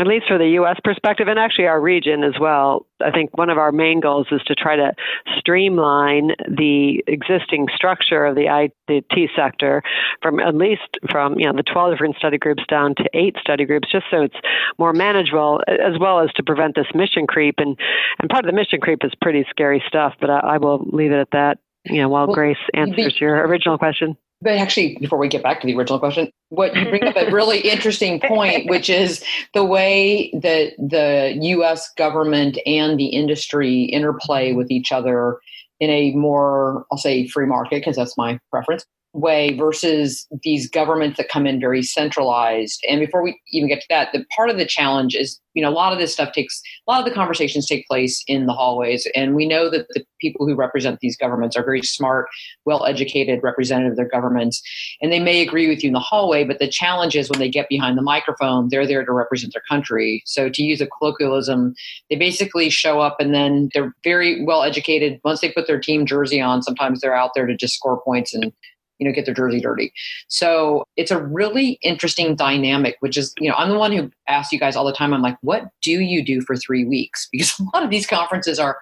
at 0.00 0.06
least 0.06 0.26
for 0.26 0.38
the 0.38 0.48
U.S. 0.60 0.76
perspective, 0.82 1.28
and 1.28 1.38
actually 1.38 1.66
our 1.66 1.80
region 1.80 2.24
as 2.24 2.34
well, 2.40 2.86
I 3.04 3.10
think 3.10 3.36
one 3.36 3.50
of 3.50 3.58
our 3.58 3.70
main 3.70 4.00
goals 4.00 4.26
is 4.32 4.40
to 4.46 4.54
try 4.54 4.74
to 4.74 4.92
streamline 5.38 6.30
the 6.48 7.04
existing 7.06 7.68
structure 7.74 8.24
of 8.24 8.34
the 8.34 8.46
IT 8.88 9.30
sector 9.36 9.82
from 10.22 10.40
at 10.40 10.54
least 10.54 10.98
from 11.10 11.38
you 11.38 11.46
know 11.46 11.52
the 11.54 11.62
12 11.62 11.92
different 11.92 12.16
study 12.16 12.38
groups 12.38 12.62
down 12.68 12.94
to 12.96 13.04
eight 13.12 13.36
study 13.40 13.66
groups, 13.66 13.88
just 13.92 14.06
so 14.10 14.22
it's 14.22 14.36
more 14.78 14.94
manageable, 14.94 15.60
as 15.68 15.98
well 16.00 16.20
as 16.20 16.32
to 16.36 16.42
prevent 16.42 16.74
this 16.74 16.86
mission 16.94 17.26
creep. 17.26 17.56
And 17.58 17.78
and 18.18 18.30
part 18.30 18.44
of 18.46 18.50
the 18.50 18.56
mission 18.56 18.80
creep 18.80 19.04
is 19.04 19.12
pretty 19.20 19.44
scary 19.50 19.82
stuff, 19.86 20.14
but 20.20 20.30
I, 20.30 20.38
I 20.38 20.58
will 20.58 20.86
leave 20.92 21.12
it 21.12 21.20
at 21.20 21.30
that. 21.32 21.58
You 21.84 22.02
know, 22.02 22.08
while 22.08 22.26
well, 22.26 22.34
Grace 22.34 22.58
answers 22.74 23.14
the, 23.14 23.20
your 23.20 23.46
original 23.46 23.78
question. 23.78 24.16
But 24.42 24.54
actually, 24.54 24.96
before 24.98 25.18
we 25.18 25.28
get 25.28 25.42
back 25.42 25.60
to 25.60 25.66
the 25.66 25.76
original 25.76 25.98
question, 25.98 26.30
what 26.48 26.74
you 26.74 26.88
bring 26.88 27.04
up 27.04 27.16
a 27.16 27.30
really 27.30 27.58
interesting 27.70 28.20
point, 28.20 28.70
which 28.70 28.88
is 28.88 29.22
the 29.52 29.64
way 29.64 30.30
that 30.32 30.72
the 30.78 31.38
U.S. 31.42 31.92
government 31.96 32.58
and 32.64 32.98
the 32.98 33.06
industry 33.06 33.82
interplay 33.82 34.52
with 34.52 34.70
each 34.70 34.92
other 34.92 35.38
in 35.78 35.90
a 35.90 36.12
more, 36.12 36.86
I'll 36.90 36.98
say, 36.98 37.26
free 37.26 37.46
market, 37.46 37.80
because 37.80 37.96
that's 37.96 38.16
my 38.16 38.38
preference, 38.50 38.84
way 39.12 39.56
versus 39.56 40.26
these 40.42 40.70
governments 40.70 41.16
that 41.16 41.28
come 41.28 41.46
in 41.46 41.60
very 41.60 41.82
centralized. 41.82 42.84
And 42.88 43.00
before 43.00 43.22
we 43.22 43.40
even 43.50 43.68
get 43.68 43.80
to 43.80 43.86
that, 43.90 44.08
the 44.12 44.24
part 44.34 44.50
of 44.50 44.56
the 44.56 44.64
challenge 44.64 45.16
is, 45.16 45.40
you 45.54 45.62
know, 45.62 45.68
a 45.68 45.72
lot 45.72 45.92
of 45.92 45.98
this 45.98 46.12
stuff 46.12 46.32
takes 46.32 46.62
a 46.86 46.90
lot 46.90 47.00
of 47.00 47.04
the 47.04 47.14
conversations 47.14 47.66
take 47.66 47.86
place 47.88 48.22
in 48.28 48.46
the 48.46 48.52
hallways. 48.52 49.08
And 49.16 49.34
we 49.34 49.48
know 49.48 49.68
that 49.68 49.88
the 49.90 50.04
people 50.20 50.46
who 50.46 50.54
represent 50.54 51.00
these 51.00 51.16
governments 51.16 51.56
are 51.56 51.64
very 51.64 51.82
smart, 51.82 52.28
well 52.64 52.86
educated 52.86 53.40
representative 53.42 53.92
of 53.92 53.96
their 53.96 54.08
governments. 54.08 54.62
And 55.02 55.12
they 55.12 55.18
may 55.18 55.42
agree 55.42 55.68
with 55.68 55.82
you 55.82 55.88
in 55.88 55.94
the 55.94 55.98
hallway, 55.98 56.44
but 56.44 56.60
the 56.60 56.68
challenge 56.68 57.16
is 57.16 57.28
when 57.28 57.40
they 57.40 57.50
get 57.50 57.68
behind 57.68 57.98
the 57.98 58.02
microphone, 58.02 58.68
they're 58.68 58.86
there 58.86 59.04
to 59.04 59.12
represent 59.12 59.52
their 59.52 59.64
country. 59.68 60.22
So 60.24 60.48
to 60.48 60.62
use 60.62 60.80
a 60.80 60.86
colloquialism, 60.86 61.74
they 62.10 62.16
basically 62.16 62.70
show 62.70 63.00
up 63.00 63.16
and 63.18 63.34
then 63.34 63.70
they're 63.74 63.92
very 64.04 64.44
well 64.44 64.62
educated. 64.62 65.20
Once 65.24 65.40
they 65.40 65.50
put 65.50 65.66
their 65.66 65.80
team 65.80 66.06
jersey 66.06 66.40
on, 66.40 66.62
sometimes 66.62 67.00
they're 67.00 67.16
out 67.16 67.32
there 67.34 67.46
to 67.46 67.56
just 67.56 67.74
score 67.74 68.00
points 68.00 68.32
and 68.32 68.52
you 69.00 69.08
know, 69.08 69.12
get 69.12 69.24
their 69.24 69.34
jersey 69.34 69.60
dirty. 69.60 69.92
So 70.28 70.84
it's 70.96 71.10
a 71.10 71.20
really 71.20 71.78
interesting 71.82 72.36
dynamic, 72.36 72.96
which 73.00 73.16
is, 73.16 73.34
you 73.40 73.48
know, 73.48 73.56
I'm 73.56 73.70
the 73.70 73.78
one 73.78 73.92
who 73.92 74.10
asks 74.28 74.52
you 74.52 74.60
guys 74.60 74.76
all 74.76 74.84
the 74.84 74.92
time, 74.92 75.14
I'm 75.14 75.22
like, 75.22 75.38
what 75.40 75.64
do 75.82 76.00
you 76.00 76.24
do 76.24 76.42
for 76.42 76.54
three 76.54 76.84
weeks? 76.84 77.26
Because 77.32 77.58
a 77.60 77.64
lot 77.74 77.82
of 77.82 77.90
these 77.90 78.06
conferences 78.06 78.58
are 78.58 78.78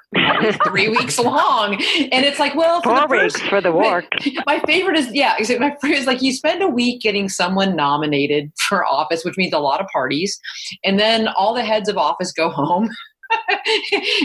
three 0.67 0.89
weeks 0.89 1.19
long. 1.19 1.75
And 1.75 2.25
it's 2.25 2.41
like, 2.41 2.55
well, 2.55 2.83
for 2.83 2.97
four 2.97 3.07
weeks 3.07 3.41
for 3.43 3.61
the 3.61 3.73
work. 3.73 4.07
My, 4.25 4.43
my 4.59 4.61
favorite 4.61 4.97
is, 4.97 5.13
yeah, 5.13 5.37
my 5.59 5.77
favorite 5.81 5.99
is 5.99 6.07
like 6.07 6.21
you 6.21 6.33
spend 6.33 6.63
a 6.63 6.69
week 6.69 7.01
getting 7.01 7.29
someone 7.29 7.77
nominated 7.77 8.53
for 8.69 8.85
office, 8.85 9.25
which 9.25 9.37
means 9.37 9.53
a 9.53 9.61
lot 9.61 9.81
of 9.81 9.87
parties. 9.87 10.39
And 10.85 10.99
then 10.99 11.29
all 11.29 11.55
the 11.55 11.65
heads 11.65 11.89
of 11.89 11.97
office 11.97 12.33
go 12.33 12.51
home. 12.51 12.91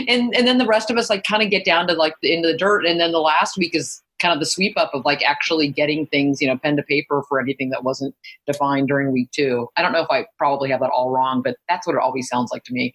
and 0.08 0.34
and 0.34 0.48
then 0.48 0.56
the 0.56 0.64
rest 0.64 0.90
of 0.90 0.96
us 0.96 1.10
like 1.10 1.24
kind 1.24 1.42
of 1.42 1.50
get 1.50 1.62
down 1.62 1.86
to 1.86 1.92
like 1.92 2.14
into 2.22 2.48
the 2.48 2.56
dirt 2.56 2.86
and 2.86 2.98
then 2.98 3.12
the 3.12 3.20
last 3.20 3.58
week 3.58 3.74
is 3.74 4.02
kind 4.20 4.32
of 4.32 4.40
the 4.40 4.46
sweep 4.46 4.76
up 4.76 4.90
of 4.94 5.04
like 5.04 5.22
actually 5.22 5.68
getting 5.68 6.06
things, 6.06 6.40
you 6.40 6.48
know, 6.48 6.56
pen 6.56 6.76
to 6.76 6.82
paper 6.82 7.22
for 7.28 7.40
anything 7.40 7.70
that 7.70 7.84
wasn't 7.84 8.14
defined 8.46 8.88
during 8.88 9.12
week 9.12 9.30
two. 9.32 9.68
I 9.76 9.82
don't 9.82 9.92
know 9.92 10.02
if 10.02 10.10
I 10.10 10.26
probably 10.38 10.70
have 10.70 10.80
that 10.80 10.90
all 10.90 11.10
wrong, 11.10 11.42
but 11.42 11.56
that's 11.68 11.86
what 11.86 11.96
it 11.96 12.02
always 12.02 12.28
sounds 12.28 12.50
like 12.52 12.64
to 12.64 12.72
me 12.72 12.94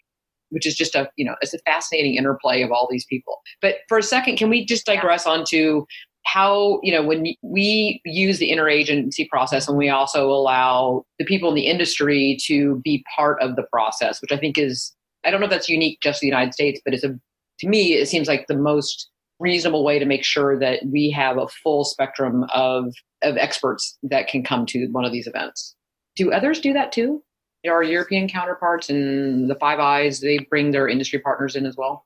which 0.50 0.66
is 0.66 0.76
just 0.76 0.96
a 0.96 1.10
you 1.16 1.26
know 1.26 1.36
it's 1.42 1.54
a 1.54 1.60
fascinating 1.60 2.16
interplay 2.16 2.62
of 2.62 2.72
all 2.72 2.88
these 2.90 3.06
people 3.06 3.38
but 3.62 3.76
for 3.88 3.98
a 3.98 4.04
second 4.04 4.38
can 4.38 4.50
we 4.50 4.66
just 4.66 4.86
digress 4.86 5.26
yeah. 5.26 5.34
onto 5.34 5.86
how 6.26 6.80
you 6.84 6.92
know 6.92 7.04
when 7.04 7.26
we 7.42 8.02
use 8.06 8.40
the 8.40 8.52
interagency 8.52 9.28
process 9.30 9.68
and 9.68 9.78
we 9.78 9.90
also 9.90 10.30
allow 10.30 11.04
the 11.18 11.26
people 11.26 11.50
in 11.50 11.56
the 11.56 11.68
industry 11.68 12.38
to 12.42 12.76
be 12.84 13.04
part 13.16 13.42
of 13.42 13.56
the 13.56 13.64
process 13.72 14.22
which 14.22 14.32
i 14.32 14.38
think 14.38 14.58
is 14.58 14.94
i 15.24 15.32
don't 15.32 15.40
know 15.40 15.46
if 15.46 15.52
that's 15.52 15.70
unique 15.70 16.00
just 16.02 16.20
to 16.20 16.24
the 16.26 16.28
united 16.28 16.54
states 16.54 16.82
but 16.84 16.94
it's 16.94 17.04
a 17.04 17.20
to 17.60 17.68
me 17.68 17.94
it 17.94 18.08
seems 18.08 18.28
like 18.28 18.48
the 18.48 18.58
most 18.58 19.10
reasonable 19.40 19.84
way 19.84 20.00
to 20.00 20.06
make 20.06 20.24
sure 20.24 20.60
that 20.60 20.82
we 20.86 21.10
have 21.12 21.38
a 21.38 21.48
full 21.48 21.86
spectrum 21.86 22.46
of 22.54 22.94
of 23.22 23.38
experts 23.38 23.98
that 24.04 24.28
can 24.28 24.44
come 24.44 24.66
to 24.68 24.88
one 24.88 25.06
of 25.06 25.12
these 25.12 25.28
events. 25.28 25.76
Do 26.16 26.32
others 26.32 26.60
do 26.60 26.74
that 26.74 26.92
too? 26.92 27.24
Our 27.68 27.84
European 27.84 28.30
counterparts 28.30 28.90
and 28.90 29.50
the 29.50 29.56
Five 29.56 29.80
Eyes, 29.80 30.22
they 30.22 30.40
bring 30.50 30.72
their 30.72 30.88
industry 30.88 31.20
partners 31.20 31.56
in 31.56 31.66
as 31.66 31.76
well? 31.76 32.06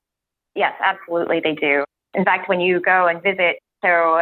Yes, 0.56 0.74
absolutely, 0.84 1.40
they 1.40 1.54
do. 1.54 1.84
In 2.16 2.24
fact, 2.24 2.50
when 2.50 2.60
you 2.60 2.80
go 2.80 3.08
and 3.08 3.22
visit, 3.22 3.58
so 3.84 4.22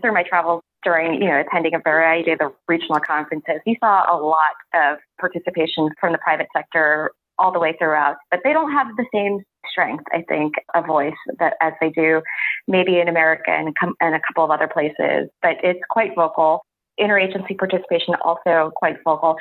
through 0.00 0.12
my 0.12 0.22
travels 0.22 0.62
during, 0.82 1.20
you 1.20 1.28
know, 1.28 1.40
attending 1.40 1.74
a 1.74 1.78
variety 1.78 2.32
of 2.32 2.38
the 2.38 2.52
regional 2.68 3.00
conferences, 3.00 3.60
you 3.66 3.76
saw 3.80 4.04
a 4.10 4.16
lot 4.16 4.54
of 4.74 4.98
participation 5.20 5.90
from 6.00 6.12
the 6.12 6.18
private 6.18 6.46
sector 6.56 7.12
all 7.38 7.52
the 7.52 7.58
way 7.58 7.74
throughout, 7.78 8.16
but 8.30 8.40
they 8.44 8.52
don't 8.52 8.72
have 8.72 8.88
the 8.96 9.06
same 9.12 9.40
strength, 9.70 10.04
I 10.12 10.22
think, 10.28 10.54
a 10.74 10.82
voice 10.82 11.14
that 11.38 11.54
as 11.60 11.72
they 11.80 11.90
do 11.90 12.22
maybe 12.68 13.00
in 13.00 13.08
America 13.08 13.50
and, 13.50 13.74
and 14.00 14.14
a 14.14 14.20
couple 14.26 14.44
of 14.44 14.50
other 14.50 14.68
places, 14.68 15.28
but 15.40 15.56
it's 15.62 15.80
quite 15.90 16.14
vocal. 16.14 16.64
Interagency 17.00 17.56
participation 17.56 18.14
also 18.22 18.70
quite 18.76 18.96
vocal. 19.02 19.36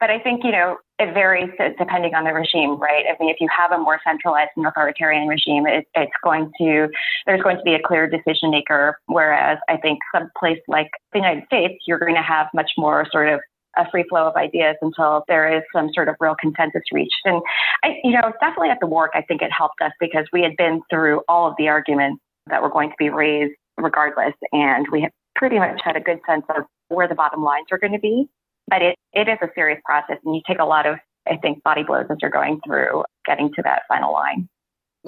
But 0.00 0.10
I 0.10 0.18
think, 0.18 0.42
you 0.42 0.50
know, 0.50 0.76
it 0.98 1.14
varies 1.14 1.50
depending 1.78 2.14
on 2.14 2.24
the 2.24 2.32
regime, 2.32 2.80
right? 2.80 3.04
I 3.08 3.14
mean, 3.20 3.30
if 3.30 3.36
you 3.38 3.48
have 3.56 3.70
a 3.70 3.78
more 3.78 4.00
centralized 4.04 4.50
and 4.56 4.66
authoritarian 4.66 5.28
regime, 5.28 5.66
it, 5.68 5.86
it's 5.94 6.12
going 6.24 6.50
to 6.58 6.88
there's 7.24 7.42
going 7.42 7.58
to 7.58 7.62
be 7.62 7.74
a 7.74 7.80
clear 7.80 8.08
decision 8.08 8.50
maker. 8.50 8.98
Whereas 9.06 9.58
I 9.68 9.76
think 9.76 10.00
some 10.12 10.30
place 10.36 10.58
like 10.66 10.90
the 11.12 11.20
United 11.20 11.44
States, 11.46 11.74
you're 11.86 12.00
going 12.00 12.16
to 12.16 12.22
have 12.22 12.48
much 12.52 12.72
more 12.76 13.06
sort 13.12 13.28
of 13.28 13.40
a 13.76 13.88
free 13.90 14.04
flow 14.08 14.26
of 14.26 14.36
ideas 14.36 14.76
until 14.80 15.24
there 15.28 15.54
is 15.54 15.62
some 15.74 15.90
sort 15.94 16.08
of 16.08 16.16
real 16.20 16.34
consensus 16.40 16.82
reached. 16.92 17.14
And 17.24 17.42
I, 17.84 17.96
you 18.02 18.12
know, 18.12 18.32
definitely 18.40 18.70
at 18.70 18.78
the 18.80 18.86
work, 18.86 19.12
I 19.14 19.22
think 19.22 19.42
it 19.42 19.50
helped 19.56 19.80
us 19.82 19.92
because 20.00 20.26
we 20.32 20.42
had 20.42 20.56
been 20.56 20.80
through 20.90 21.22
all 21.28 21.48
of 21.48 21.54
the 21.58 21.68
arguments 21.68 22.22
that 22.48 22.62
were 22.62 22.70
going 22.70 22.90
to 22.90 22.96
be 22.98 23.10
raised 23.10 23.54
regardless, 23.76 24.34
and 24.52 24.86
we 24.90 25.08
pretty 25.34 25.58
much 25.58 25.80
had 25.84 25.96
a 25.96 26.00
good 26.00 26.18
sense 26.26 26.44
of 26.56 26.64
where 26.88 27.08
the 27.08 27.14
bottom 27.14 27.42
lines 27.42 27.66
are 27.70 27.78
going 27.78 27.92
to 27.92 27.98
be. 27.98 28.26
But 28.68 28.82
it, 28.82 28.96
it 29.12 29.28
is 29.28 29.38
a 29.42 29.48
serious 29.54 29.80
process, 29.84 30.16
and 30.24 30.34
you 30.34 30.42
take 30.46 30.58
a 30.58 30.64
lot 30.64 30.86
of, 30.86 30.96
I 31.28 31.36
think, 31.36 31.62
body 31.62 31.82
blows 31.82 32.06
as 32.10 32.16
you're 32.20 32.30
going 32.30 32.60
through 32.66 33.04
getting 33.24 33.52
to 33.54 33.62
that 33.62 33.82
final 33.88 34.12
line. 34.12 34.48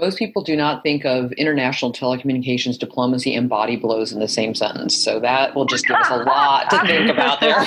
Most 0.01 0.17
people 0.17 0.45
do 0.45 0.55
not 0.55 0.85
think 0.85 1.05
of 1.05 1.33
international 1.33 1.93
telecommunications 1.93 2.79
diplomacy 2.79 3.35
and 3.35 3.49
body 3.49 3.75
blows 3.75 4.13
in 4.13 4.21
the 4.21 4.29
same 4.29 4.55
sentence. 4.55 4.97
So 4.97 5.19
that 5.19 5.57
will 5.57 5.67
just 5.67 5.89
give 5.89 5.97
us 5.97 6.09
a 6.09 6.19
lot 6.19 6.71
to 6.71 6.79
think 6.87 7.11
about 7.11 7.41
there. 7.41 7.57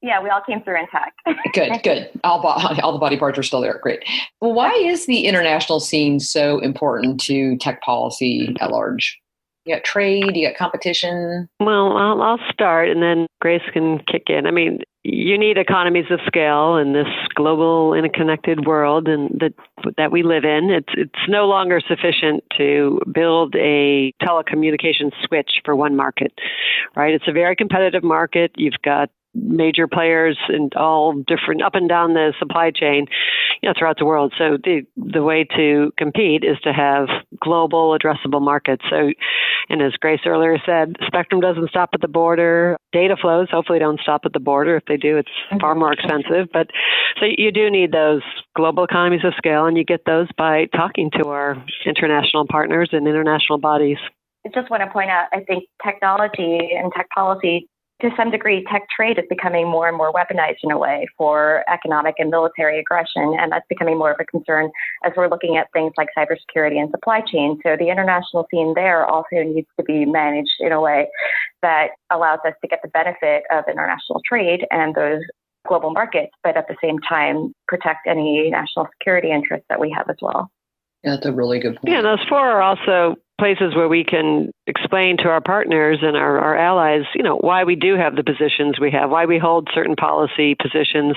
yeah, 0.00 0.22
we 0.22 0.30
all 0.30 0.40
came 0.40 0.62
through 0.62 0.80
intact. 0.80 1.20
good, 1.52 1.82
good. 1.82 2.08
All, 2.24 2.40
all 2.40 2.92
the 2.92 2.98
body 2.98 3.18
parts 3.18 3.38
are 3.38 3.42
still 3.42 3.60
there. 3.60 3.78
Great. 3.82 4.02
Well, 4.40 4.54
why 4.54 4.72
is 4.72 5.04
the 5.04 5.26
international 5.26 5.78
scene 5.78 6.18
so 6.18 6.58
important 6.60 7.20
to 7.24 7.58
tech 7.58 7.82
policy 7.82 8.56
at 8.60 8.70
large? 8.70 9.20
You 9.64 9.76
got 9.76 9.84
trade, 9.84 10.34
you 10.34 10.48
got 10.48 10.56
competition. 10.56 11.48
Well, 11.60 11.96
I'll, 11.96 12.20
I'll 12.20 12.40
start 12.52 12.88
and 12.88 13.02
then 13.02 13.26
Grace 13.40 13.62
can 13.72 14.00
kick 14.10 14.24
in. 14.26 14.46
I 14.46 14.50
mean, 14.50 14.80
you 15.04 15.36
need 15.38 15.58
economies 15.58 16.06
of 16.10 16.20
scale 16.26 16.76
in 16.76 16.92
this 16.92 17.08
global 17.34 17.94
interconnected 17.94 18.66
world 18.66 19.08
and 19.08 19.30
that 19.40 19.52
that 19.96 20.12
we 20.12 20.22
live 20.22 20.44
in. 20.44 20.70
It's 20.70 20.92
it's 20.96 21.28
no 21.28 21.46
longer 21.46 21.80
sufficient 21.80 22.44
to 22.56 23.00
build 23.12 23.54
a 23.56 24.12
telecommunications 24.22 25.12
switch 25.26 25.60
for 25.64 25.74
one 25.74 25.96
market, 25.96 26.32
right? 26.94 27.14
It's 27.14 27.26
a 27.26 27.32
very 27.32 27.56
competitive 27.56 28.04
market. 28.04 28.52
You've 28.56 28.80
got 28.84 29.10
major 29.34 29.86
players 29.86 30.38
and 30.48 30.74
all 30.74 31.12
different 31.12 31.62
up 31.62 31.74
and 31.74 31.88
down 31.88 32.14
the 32.14 32.34
supply 32.38 32.70
chain, 32.70 33.06
you 33.62 33.68
know, 33.68 33.74
throughout 33.76 33.98
the 33.98 34.04
world. 34.04 34.32
So 34.36 34.58
the 34.62 34.82
the 34.96 35.22
way 35.22 35.46
to 35.56 35.92
compete 35.96 36.44
is 36.44 36.58
to 36.64 36.72
have 36.72 37.08
global 37.40 37.96
addressable 37.98 38.42
markets. 38.42 38.84
So, 38.90 39.10
and 39.68 39.82
as 39.82 39.92
Grace 39.94 40.20
earlier 40.26 40.58
said, 40.64 40.96
spectrum 41.06 41.40
doesn't 41.40 41.70
stop 41.70 41.90
at 41.94 42.00
the 42.00 42.08
border. 42.08 42.76
Data 42.92 43.16
flows 43.20 43.48
hopefully 43.50 43.78
don't 43.78 44.00
stop 44.00 44.22
at 44.24 44.32
the 44.32 44.40
border. 44.40 44.76
If 44.76 44.84
they 44.86 44.96
do, 44.96 45.16
it's 45.16 45.28
mm-hmm. 45.50 45.60
far 45.60 45.74
more 45.74 45.92
expensive. 45.92 46.48
But 46.52 46.68
so 47.18 47.26
you 47.26 47.52
do 47.52 47.70
need 47.70 47.92
those 47.92 48.22
global 48.54 48.84
economies 48.84 49.24
of 49.24 49.34
scale, 49.36 49.66
and 49.66 49.76
you 49.76 49.84
get 49.84 50.04
those 50.04 50.28
by 50.36 50.66
talking 50.74 51.10
to 51.18 51.28
our 51.28 51.56
international 51.86 52.46
partners 52.46 52.90
and 52.92 53.06
international 53.08 53.58
bodies. 53.58 53.98
I 54.44 54.50
just 54.52 54.70
want 54.70 54.82
to 54.82 54.90
point 54.90 55.08
out, 55.08 55.26
I 55.32 55.40
think 55.40 55.64
technology 55.84 56.70
and 56.76 56.92
tech 56.92 57.08
policy 57.10 57.68
to 58.02 58.10
some 58.16 58.30
degree, 58.30 58.64
tech 58.70 58.82
trade 58.94 59.18
is 59.18 59.24
becoming 59.30 59.66
more 59.66 59.88
and 59.88 59.96
more 59.96 60.12
weaponized 60.12 60.58
in 60.62 60.70
a 60.70 60.78
way 60.78 61.06
for 61.16 61.64
economic 61.72 62.16
and 62.18 62.30
military 62.30 62.78
aggression. 62.78 63.34
And 63.38 63.52
that's 63.52 63.64
becoming 63.68 63.96
more 63.96 64.10
of 64.10 64.18
a 64.20 64.24
concern 64.24 64.70
as 65.04 65.12
we're 65.16 65.28
looking 65.28 65.56
at 65.56 65.68
things 65.72 65.92
like 65.96 66.08
cybersecurity 66.16 66.78
and 66.78 66.90
supply 66.90 67.20
chain. 67.20 67.58
So 67.64 67.76
the 67.78 67.88
international 67.88 68.46
scene 68.50 68.74
there 68.74 69.06
also 69.06 69.42
needs 69.42 69.68
to 69.78 69.84
be 69.84 70.04
managed 70.04 70.52
in 70.60 70.72
a 70.72 70.80
way 70.80 71.08
that 71.62 71.90
allows 72.10 72.40
us 72.44 72.54
to 72.60 72.68
get 72.68 72.80
the 72.82 72.88
benefit 72.88 73.44
of 73.50 73.64
international 73.70 74.20
trade 74.28 74.66
and 74.70 74.94
those 74.94 75.22
global 75.66 75.90
markets, 75.90 76.32
but 76.42 76.56
at 76.56 76.66
the 76.66 76.76
same 76.82 76.98
time 76.98 77.54
protect 77.68 78.08
any 78.08 78.50
national 78.50 78.88
security 78.98 79.30
interests 79.30 79.66
that 79.68 79.78
we 79.78 79.94
have 79.96 80.10
as 80.10 80.16
well. 80.20 80.50
Yeah, 81.04 81.12
that's 81.12 81.26
a 81.26 81.32
really 81.32 81.60
good 81.60 81.76
point. 81.76 81.94
Yeah, 81.94 82.02
those 82.02 82.24
four 82.28 82.38
are 82.38 82.62
also 82.62 83.16
places 83.38 83.74
where 83.74 83.88
we 83.88 84.04
can 84.04 84.50
explain 84.66 85.16
to 85.18 85.28
our 85.28 85.40
partners 85.40 85.98
and 86.02 86.16
our, 86.16 86.38
our 86.38 86.56
allies, 86.56 87.02
you 87.14 87.22
know, 87.22 87.36
why 87.36 87.64
we 87.64 87.74
do 87.74 87.96
have 87.96 88.14
the 88.14 88.22
positions 88.22 88.78
we 88.80 88.90
have, 88.90 89.10
why 89.10 89.26
we 89.26 89.38
hold 89.38 89.68
certain 89.74 89.96
policy 89.96 90.54
positions 90.54 91.16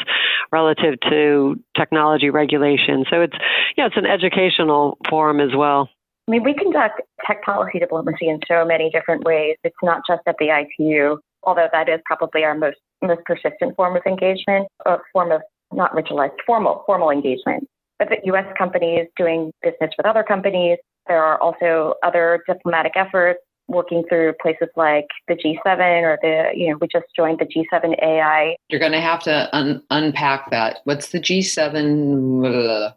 relative 0.51 0.99
to 1.09 1.55
technology 1.77 2.29
regulation. 2.29 3.05
So 3.09 3.21
it's, 3.21 3.35
yeah, 3.77 3.85
it's 3.85 3.97
an 3.97 4.05
educational 4.05 4.97
forum 5.09 5.39
as 5.39 5.55
well. 5.55 5.89
I 6.27 6.31
mean, 6.31 6.43
we 6.43 6.55
conduct 6.55 7.01
tech 7.25 7.43
policy 7.43 7.77
diplomacy 7.77 8.27
in 8.27 8.39
so 8.47 8.65
many 8.65 8.89
different 8.89 9.23
ways. 9.23 9.57
It's 9.63 9.75
not 9.83 10.01
just 10.07 10.21
at 10.25 10.35
the 10.39 10.49
ITU, 10.49 11.17
although 11.43 11.67
that 11.71 11.87
is 11.87 11.99
probably 12.05 12.43
our 12.43 12.55
most 12.55 12.77
most 13.01 13.21
persistent 13.25 13.75
form 13.75 13.95
of 13.95 14.01
engagement, 14.07 14.67
a 14.85 14.97
form 15.13 15.31
of 15.31 15.41
not 15.71 15.91
ritualized, 15.93 16.35
formal 16.45 16.83
formal 16.87 17.11
engagement. 17.11 17.67
But 17.99 18.09
the 18.09 18.17
U.S. 18.25 18.45
companies 18.57 19.07
doing 19.15 19.51
business 19.61 19.91
with 19.97 20.05
other 20.05 20.23
companies, 20.23 20.79
there 21.07 21.23
are 21.23 21.39
also 21.41 21.95
other 22.03 22.43
diplomatic 22.47 22.93
efforts 22.95 23.39
working 23.67 24.03
through 24.07 24.33
places 24.41 24.67
like 24.75 25.07
the 25.27 25.33
G7 25.33 26.03
or 26.03 26.19
the, 26.21 26.49
you 26.53 26.69
know, 26.69 26.77
we 26.79 26.87
just 26.87 27.05
joined 27.15 27.39
the 27.39 27.45
G7 27.45 27.95
AI. 28.01 28.55
You're 28.69 28.79
going 28.79 28.91
to 28.91 29.01
have 29.01 29.21
to 29.23 29.49
un- 29.55 29.81
unpack 29.89 30.51
that. 30.51 30.79
What's 30.83 31.09
the 31.09 31.19
G7? 31.19 32.93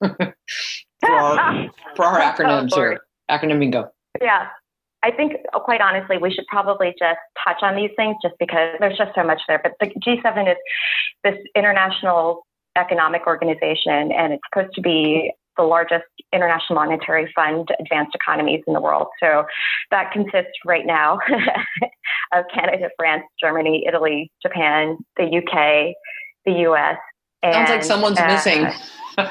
for, 0.00 1.10
our, 1.10 1.70
for 1.96 2.04
our 2.06 2.20
acronyms 2.20 2.74
here. 2.74 3.00
Acronym 3.30 3.60
bingo. 3.60 3.90
Yeah. 4.20 4.46
I 5.02 5.10
think, 5.10 5.32
quite 5.54 5.80
honestly, 5.80 6.18
we 6.18 6.30
should 6.30 6.46
probably 6.48 6.94
just 6.98 7.20
touch 7.46 7.58
on 7.62 7.74
these 7.74 7.90
things 7.96 8.16
just 8.22 8.34
because 8.38 8.76
there's 8.80 8.98
just 8.98 9.12
so 9.14 9.22
much 9.22 9.40
there. 9.48 9.60
But 9.62 9.72
the 9.80 9.86
G7 9.86 10.50
is 10.50 10.58
this 11.24 11.36
international 11.54 12.46
economic 12.76 13.26
organization, 13.26 14.12
and 14.12 14.34
it's 14.34 14.42
supposed 14.52 14.74
to 14.74 14.82
be 14.82 15.32
the 15.56 15.62
largest 15.62 16.04
international 16.32 16.76
monetary 16.76 17.30
fund 17.34 17.68
advanced 17.78 18.14
economies 18.14 18.62
in 18.66 18.74
the 18.74 18.80
world. 18.80 19.08
So 19.20 19.44
that 19.90 20.12
consists 20.12 20.52
right 20.64 20.86
now 20.86 21.18
of 22.32 22.44
Canada, 22.52 22.90
France, 22.96 23.24
Germany, 23.40 23.84
Italy, 23.86 24.30
Japan, 24.42 24.98
the 25.16 25.24
UK, 25.24 25.94
the 26.46 26.52
US. 26.68 26.96
And, 27.42 27.54
Sounds 27.54 27.70
like 27.70 27.84
someone's 27.84 28.18
uh, 28.18 28.26
missing. 28.26 28.62
there 29.16 29.26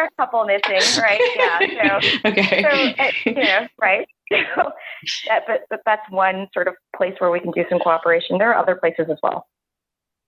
are 0.00 0.06
a 0.06 0.10
couple 0.18 0.44
missing, 0.44 1.02
right? 1.02 1.20
Yeah. 1.36 2.00
So, 2.00 2.28
okay. 2.28 2.62
So, 2.62 2.68
uh, 2.68 3.10
you 3.26 3.34
know, 3.34 3.66
right? 3.80 4.06
So, 4.56 4.72
that, 5.28 5.42
but, 5.46 5.60
but 5.68 5.80
that's 5.84 6.10
one 6.10 6.48
sort 6.54 6.68
of 6.68 6.74
place 6.96 7.14
where 7.18 7.30
we 7.30 7.40
can 7.40 7.50
do 7.52 7.64
some 7.68 7.78
cooperation. 7.78 8.38
There 8.38 8.52
are 8.52 8.60
other 8.60 8.76
places 8.76 9.06
as 9.10 9.18
well. 9.22 9.46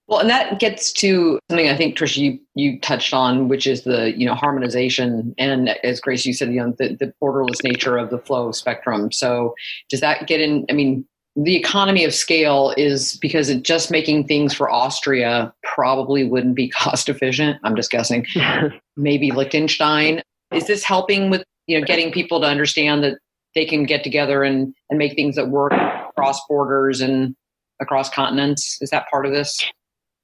Well, 0.07 0.19
and 0.19 0.29
that 0.29 0.61
gets 0.61 0.93
to 0.95 1.39
something 1.49 1.69
I 1.69 1.77
think 1.77 1.97
Tricia 1.97 2.19
you, 2.19 2.39
you 2.55 2.79
touched 2.81 3.15
on, 3.15 3.49
which 3.49 3.67
is 3.67 3.85
the 3.85 4.13
you 4.17 4.27
know 4.27 4.35
harmonization 4.35 5.35
and 5.39 5.71
as 5.83 6.01
Grace 6.01 6.27
you 6.27 6.35
said, 6.35 6.53
you 6.53 6.61
know 6.61 6.75
the, 6.79 6.95
the 6.95 7.13
borderless 7.23 7.65
nature 7.65 7.97
of 7.97 8.11
the 8.11 8.19
flow 8.19 8.53
spectrum. 8.53 9.11
So 9.13 9.55
does 9.89 10.01
that 10.01 10.27
get 10.27 10.41
in? 10.41 10.67
I 10.69 10.75
mean, 10.75 11.07
the 11.37 11.57
economy 11.57 12.05
of 12.05 12.13
scale 12.13 12.75
is 12.77 13.17
because 13.17 13.49
it 13.49 13.63
just 13.63 13.91
making 13.91 14.27
things 14.27 14.53
for 14.53 14.71
Austria 14.71 15.53
probably 15.63 16.25
wouldn't 16.25 16.55
be 16.55 16.69
cost 16.71 17.09
efficient. 17.09 17.59
I'm 17.65 17.75
just 17.75 17.91
guessing. 17.91 18.27
Maybe 18.97 19.31
Liechtenstein. 19.31 20.23
Is 20.53 20.67
this 20.67 20.85
helping 20.85 21.31
with 21.31 21.45
you 21.67 21.81
know 21.81 21.87
getting 21.87 22.13
people 22.13 22.41
to 22.43 22.47
understand 22.47 23.03
that 23.05 23.19
they 23.55 23.65
can 23.65 23.85
get 23.85 24.05
together 24.05 24.43
and 24.43 24.75
and 24.91 24.99
make 24.99 25.15
things 25.15 25.37
that 25.37 25.49
work 25.49 25.73
across 25.73 26.47
borders 26.47 27.01
and 27.01 27.35
across 27.81 28.11
continents? 28.11 28.77
Is 28.83 28.91
that 28.91 29.09
part 29.11 29.25
of 29.25 29.33
this? 29.33 29.65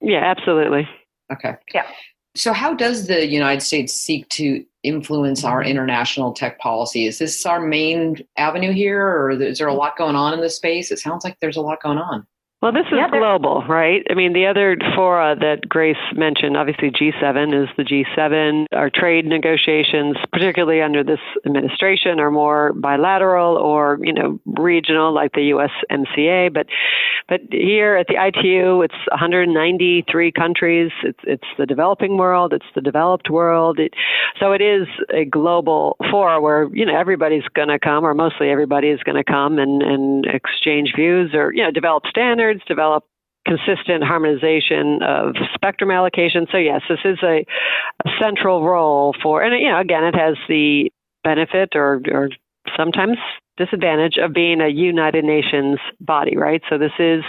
Yeah, 0.01 0.25
absolutely. 0.25 0.89
Okay. 1.33 1.55
Yeah. 1.73 1.87
So, 2.35 2.53
how 2.53 2.75
does 2.75 3.07
the 3.07 3.27
United 3.27 3.61
States 3.61 3.93
seek 3.93 4.29
to 4.31 4.65
influence 4.83 5.45
our 5.45 5.63
international 5.63 6.33
tech 6.33 6.59
policy? 6.59 7.07
Is 7.07 7.19
this 7.19 7.45
our 7.45 7.61
main 7.61 8.25
avenue 8.37 8.73
here, 8.73 9.05
or 9.05 9.31
is 9.31 9.59
there 9.59 9.69
a 9.69 9.75
lot 9.75 9.99
going 9.99 10.15
on 10.15 10.33
in 10.33 10.41
this 10.41 10.57
space? 10.57 10.91
It 10.91 11.01
sounds 11.01 11.25
like 11.25 11.37
there's 11.41 11.57
a 11.57 11.61
lot 11.61 11.83
going 11.83 11.99
on. 11.99 12.27
Well, 12.63 12.73
this 12.73 12.85
is 12.93 12.99
yeah, 12.99 13.09
global, 13.09 13.65
right? 13.67 14.07
I 14.11 14.15
mean, 14.15 14.35
the 14.35 14.45
other 14.45 14.77
fora 14.95 15.35
that 15.41 15.67
Grace 15.67 15.97
mentioned, 16.15 16.59
obviously 16.59 16.91
G7 16.91 17.63
is 17.63 17.71
the 17.79 17.85
G7. 17.85 18.67
Our 18.73 18.91
trade 18.91 19.25
negotiations, 19.25 20.19
particularly 20.31 20.83
under 20.83 21.03
this 21.03 21.21
administration, 21.47 22.21
are 22.21 22.31
more 22.31 22.75
bilateral 22.75 23.57
or, 23.57 23.99
you 24.03 24.13
know, 24.13 24.39
regional 24.45 25.15
like 25.15 25.33
the 25.33 25.53
USMCA. 25.53 26.53
But 26.53 26.67
but 27.31 27.41
here 27.51 27.97
at 27.97 28.09
the 28.09 28.17
ITU, 28.17 28.83
it's 28.83 28.95
193 29.11 30.33
countries. 30.33 30.91
It's 31.03 31.21
it's 31.23 31.49
the 31.57 31.65
developing 31.65 32.19
world, 32.19 32.53
it's 32.53 32.67
the 32.75 32.83
developed 32.83 33.31
world. 33.31 33.79
It, 33.79 33.95
so 34.39 34.53
it 34.53 34.61
is 34.61 34.87
a 35.15 35.25
global 35.25 35.97
fora 36.11 36.43
where, 36.43 36.69
you 36.75 36.85
know, 36.85 36.99
everybody's 36.99 37.49
going 37.55 37.69
to 37.69 37.79
come 37.79 38.05
or 38.05 38.13
mostly 38.13 38.51
everybody 38.51 38.89
is 38.89 39.03
going 39.03 39.17
to 39.17 39.25
come 39.25 39.59
and, 39.59 39.81
and 39.83 40.27
exchange 40.27 40.93
views 40.95 41.31
or, 41.33 41.55
you 41.55 41.63
know, 41.63 41.71
develop 41.71 42.05
standards 42.07 42.50
standards, 42.51 42.65
develop 42.67 43.05
consistent 43.47 44.05
harmonization 44.05 45.01
of 45.03 45.35
spectrum 45.55 45.91
allocation. 45.91 46.47
So 46.53 46.59
yes, 46.59 46.83
this 46.89 46.99
is 47.05 47.19
a, 47.23 47.45
a 48.05 48.11
central 48.21 48.65
role 48.65 49.15
for, 49.23 49.43
and 49.43 49.59
you 49.61 49.71
know, 49.71 49.81
again, 49.81 50.05
it 50.05 50.15
has 50.15 50.37
the 50.49 50.91
benefit 51.25 51.71
or, 51.75 52.03
or 52.13 52.29
sometimes 52.77 53.17
disadvantage 53.57 54.17
of 54.23 54.33
being 54.33 54.61
a 54.61 54.69
United 54.69 55.25
Nations 55.25 55.79
body, 56.01 56.37
right? 56.37 56.63
So 56.69 56.79
this 56.79 56.93
is 56.99 57.23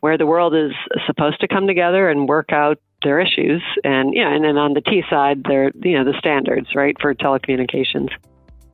where 0.00 0.18
the 0.18 0.26
world 0.26 0.54
is 0.54 0.72
supposed 1.06 1.40
to 1.40 1.48
come 1.48 1.66
together 1.66 2.08
and 2.08 2.28
work 2.28 2.52
out 2.52 2.78
their 3.02 3.20
issues. 3.20 3.62
And 3.84 4.14
yeah, 4.14 4.32
and 4.34 4.44
then 4.44 4.56
on 4.56 4.74
the 4.74 4.80
T 4.80 5.02
side, 5.08 5.42
they're 5.48 5.72
you 5.82 5.98
know 5.98 6.04
the 6.04 6.18
standards, 6.18 6.68
right, 6.74 6.96
for 7.00 7.14
telecommunications. 7.14 8.08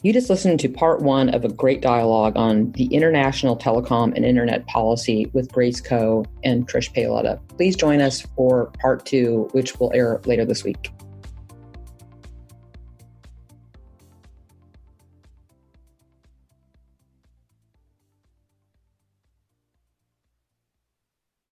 You 0.03 0.13
just 0.13 0.29
listened 0.29 0.59
to 0.61 0.69
part 0.69 1.01
one 1.01 1.29
of 1.29 1.45
a 1.45 1.49
great 1.49 1.81
dialogue 1.81 2.33
on 2.35 2.73
the 2.73 2.87
international 2.87 3.57
telecom 3.57 4.13
and 4.17 4.25
internet 4.25 4.67
policy 4.67 5.31
with 5.33 5.53
Grace 5.53 5.81
Koh 5.81 6.25
and 6.43 6.67
Trish 6.67 6.93
Paoletta. 6.93 7.39
Please 7.57 7.77
join 7.77 8.01
us 8.01 8.23
for 8.35 8.73
part 8.81 9.07
two, 9.07 9.49
which 9.53 9.79
will 9.79 9.93
air 9.95 10.21
later 10.25 10.45
this 10.45 10.65
week. 10.65 10.91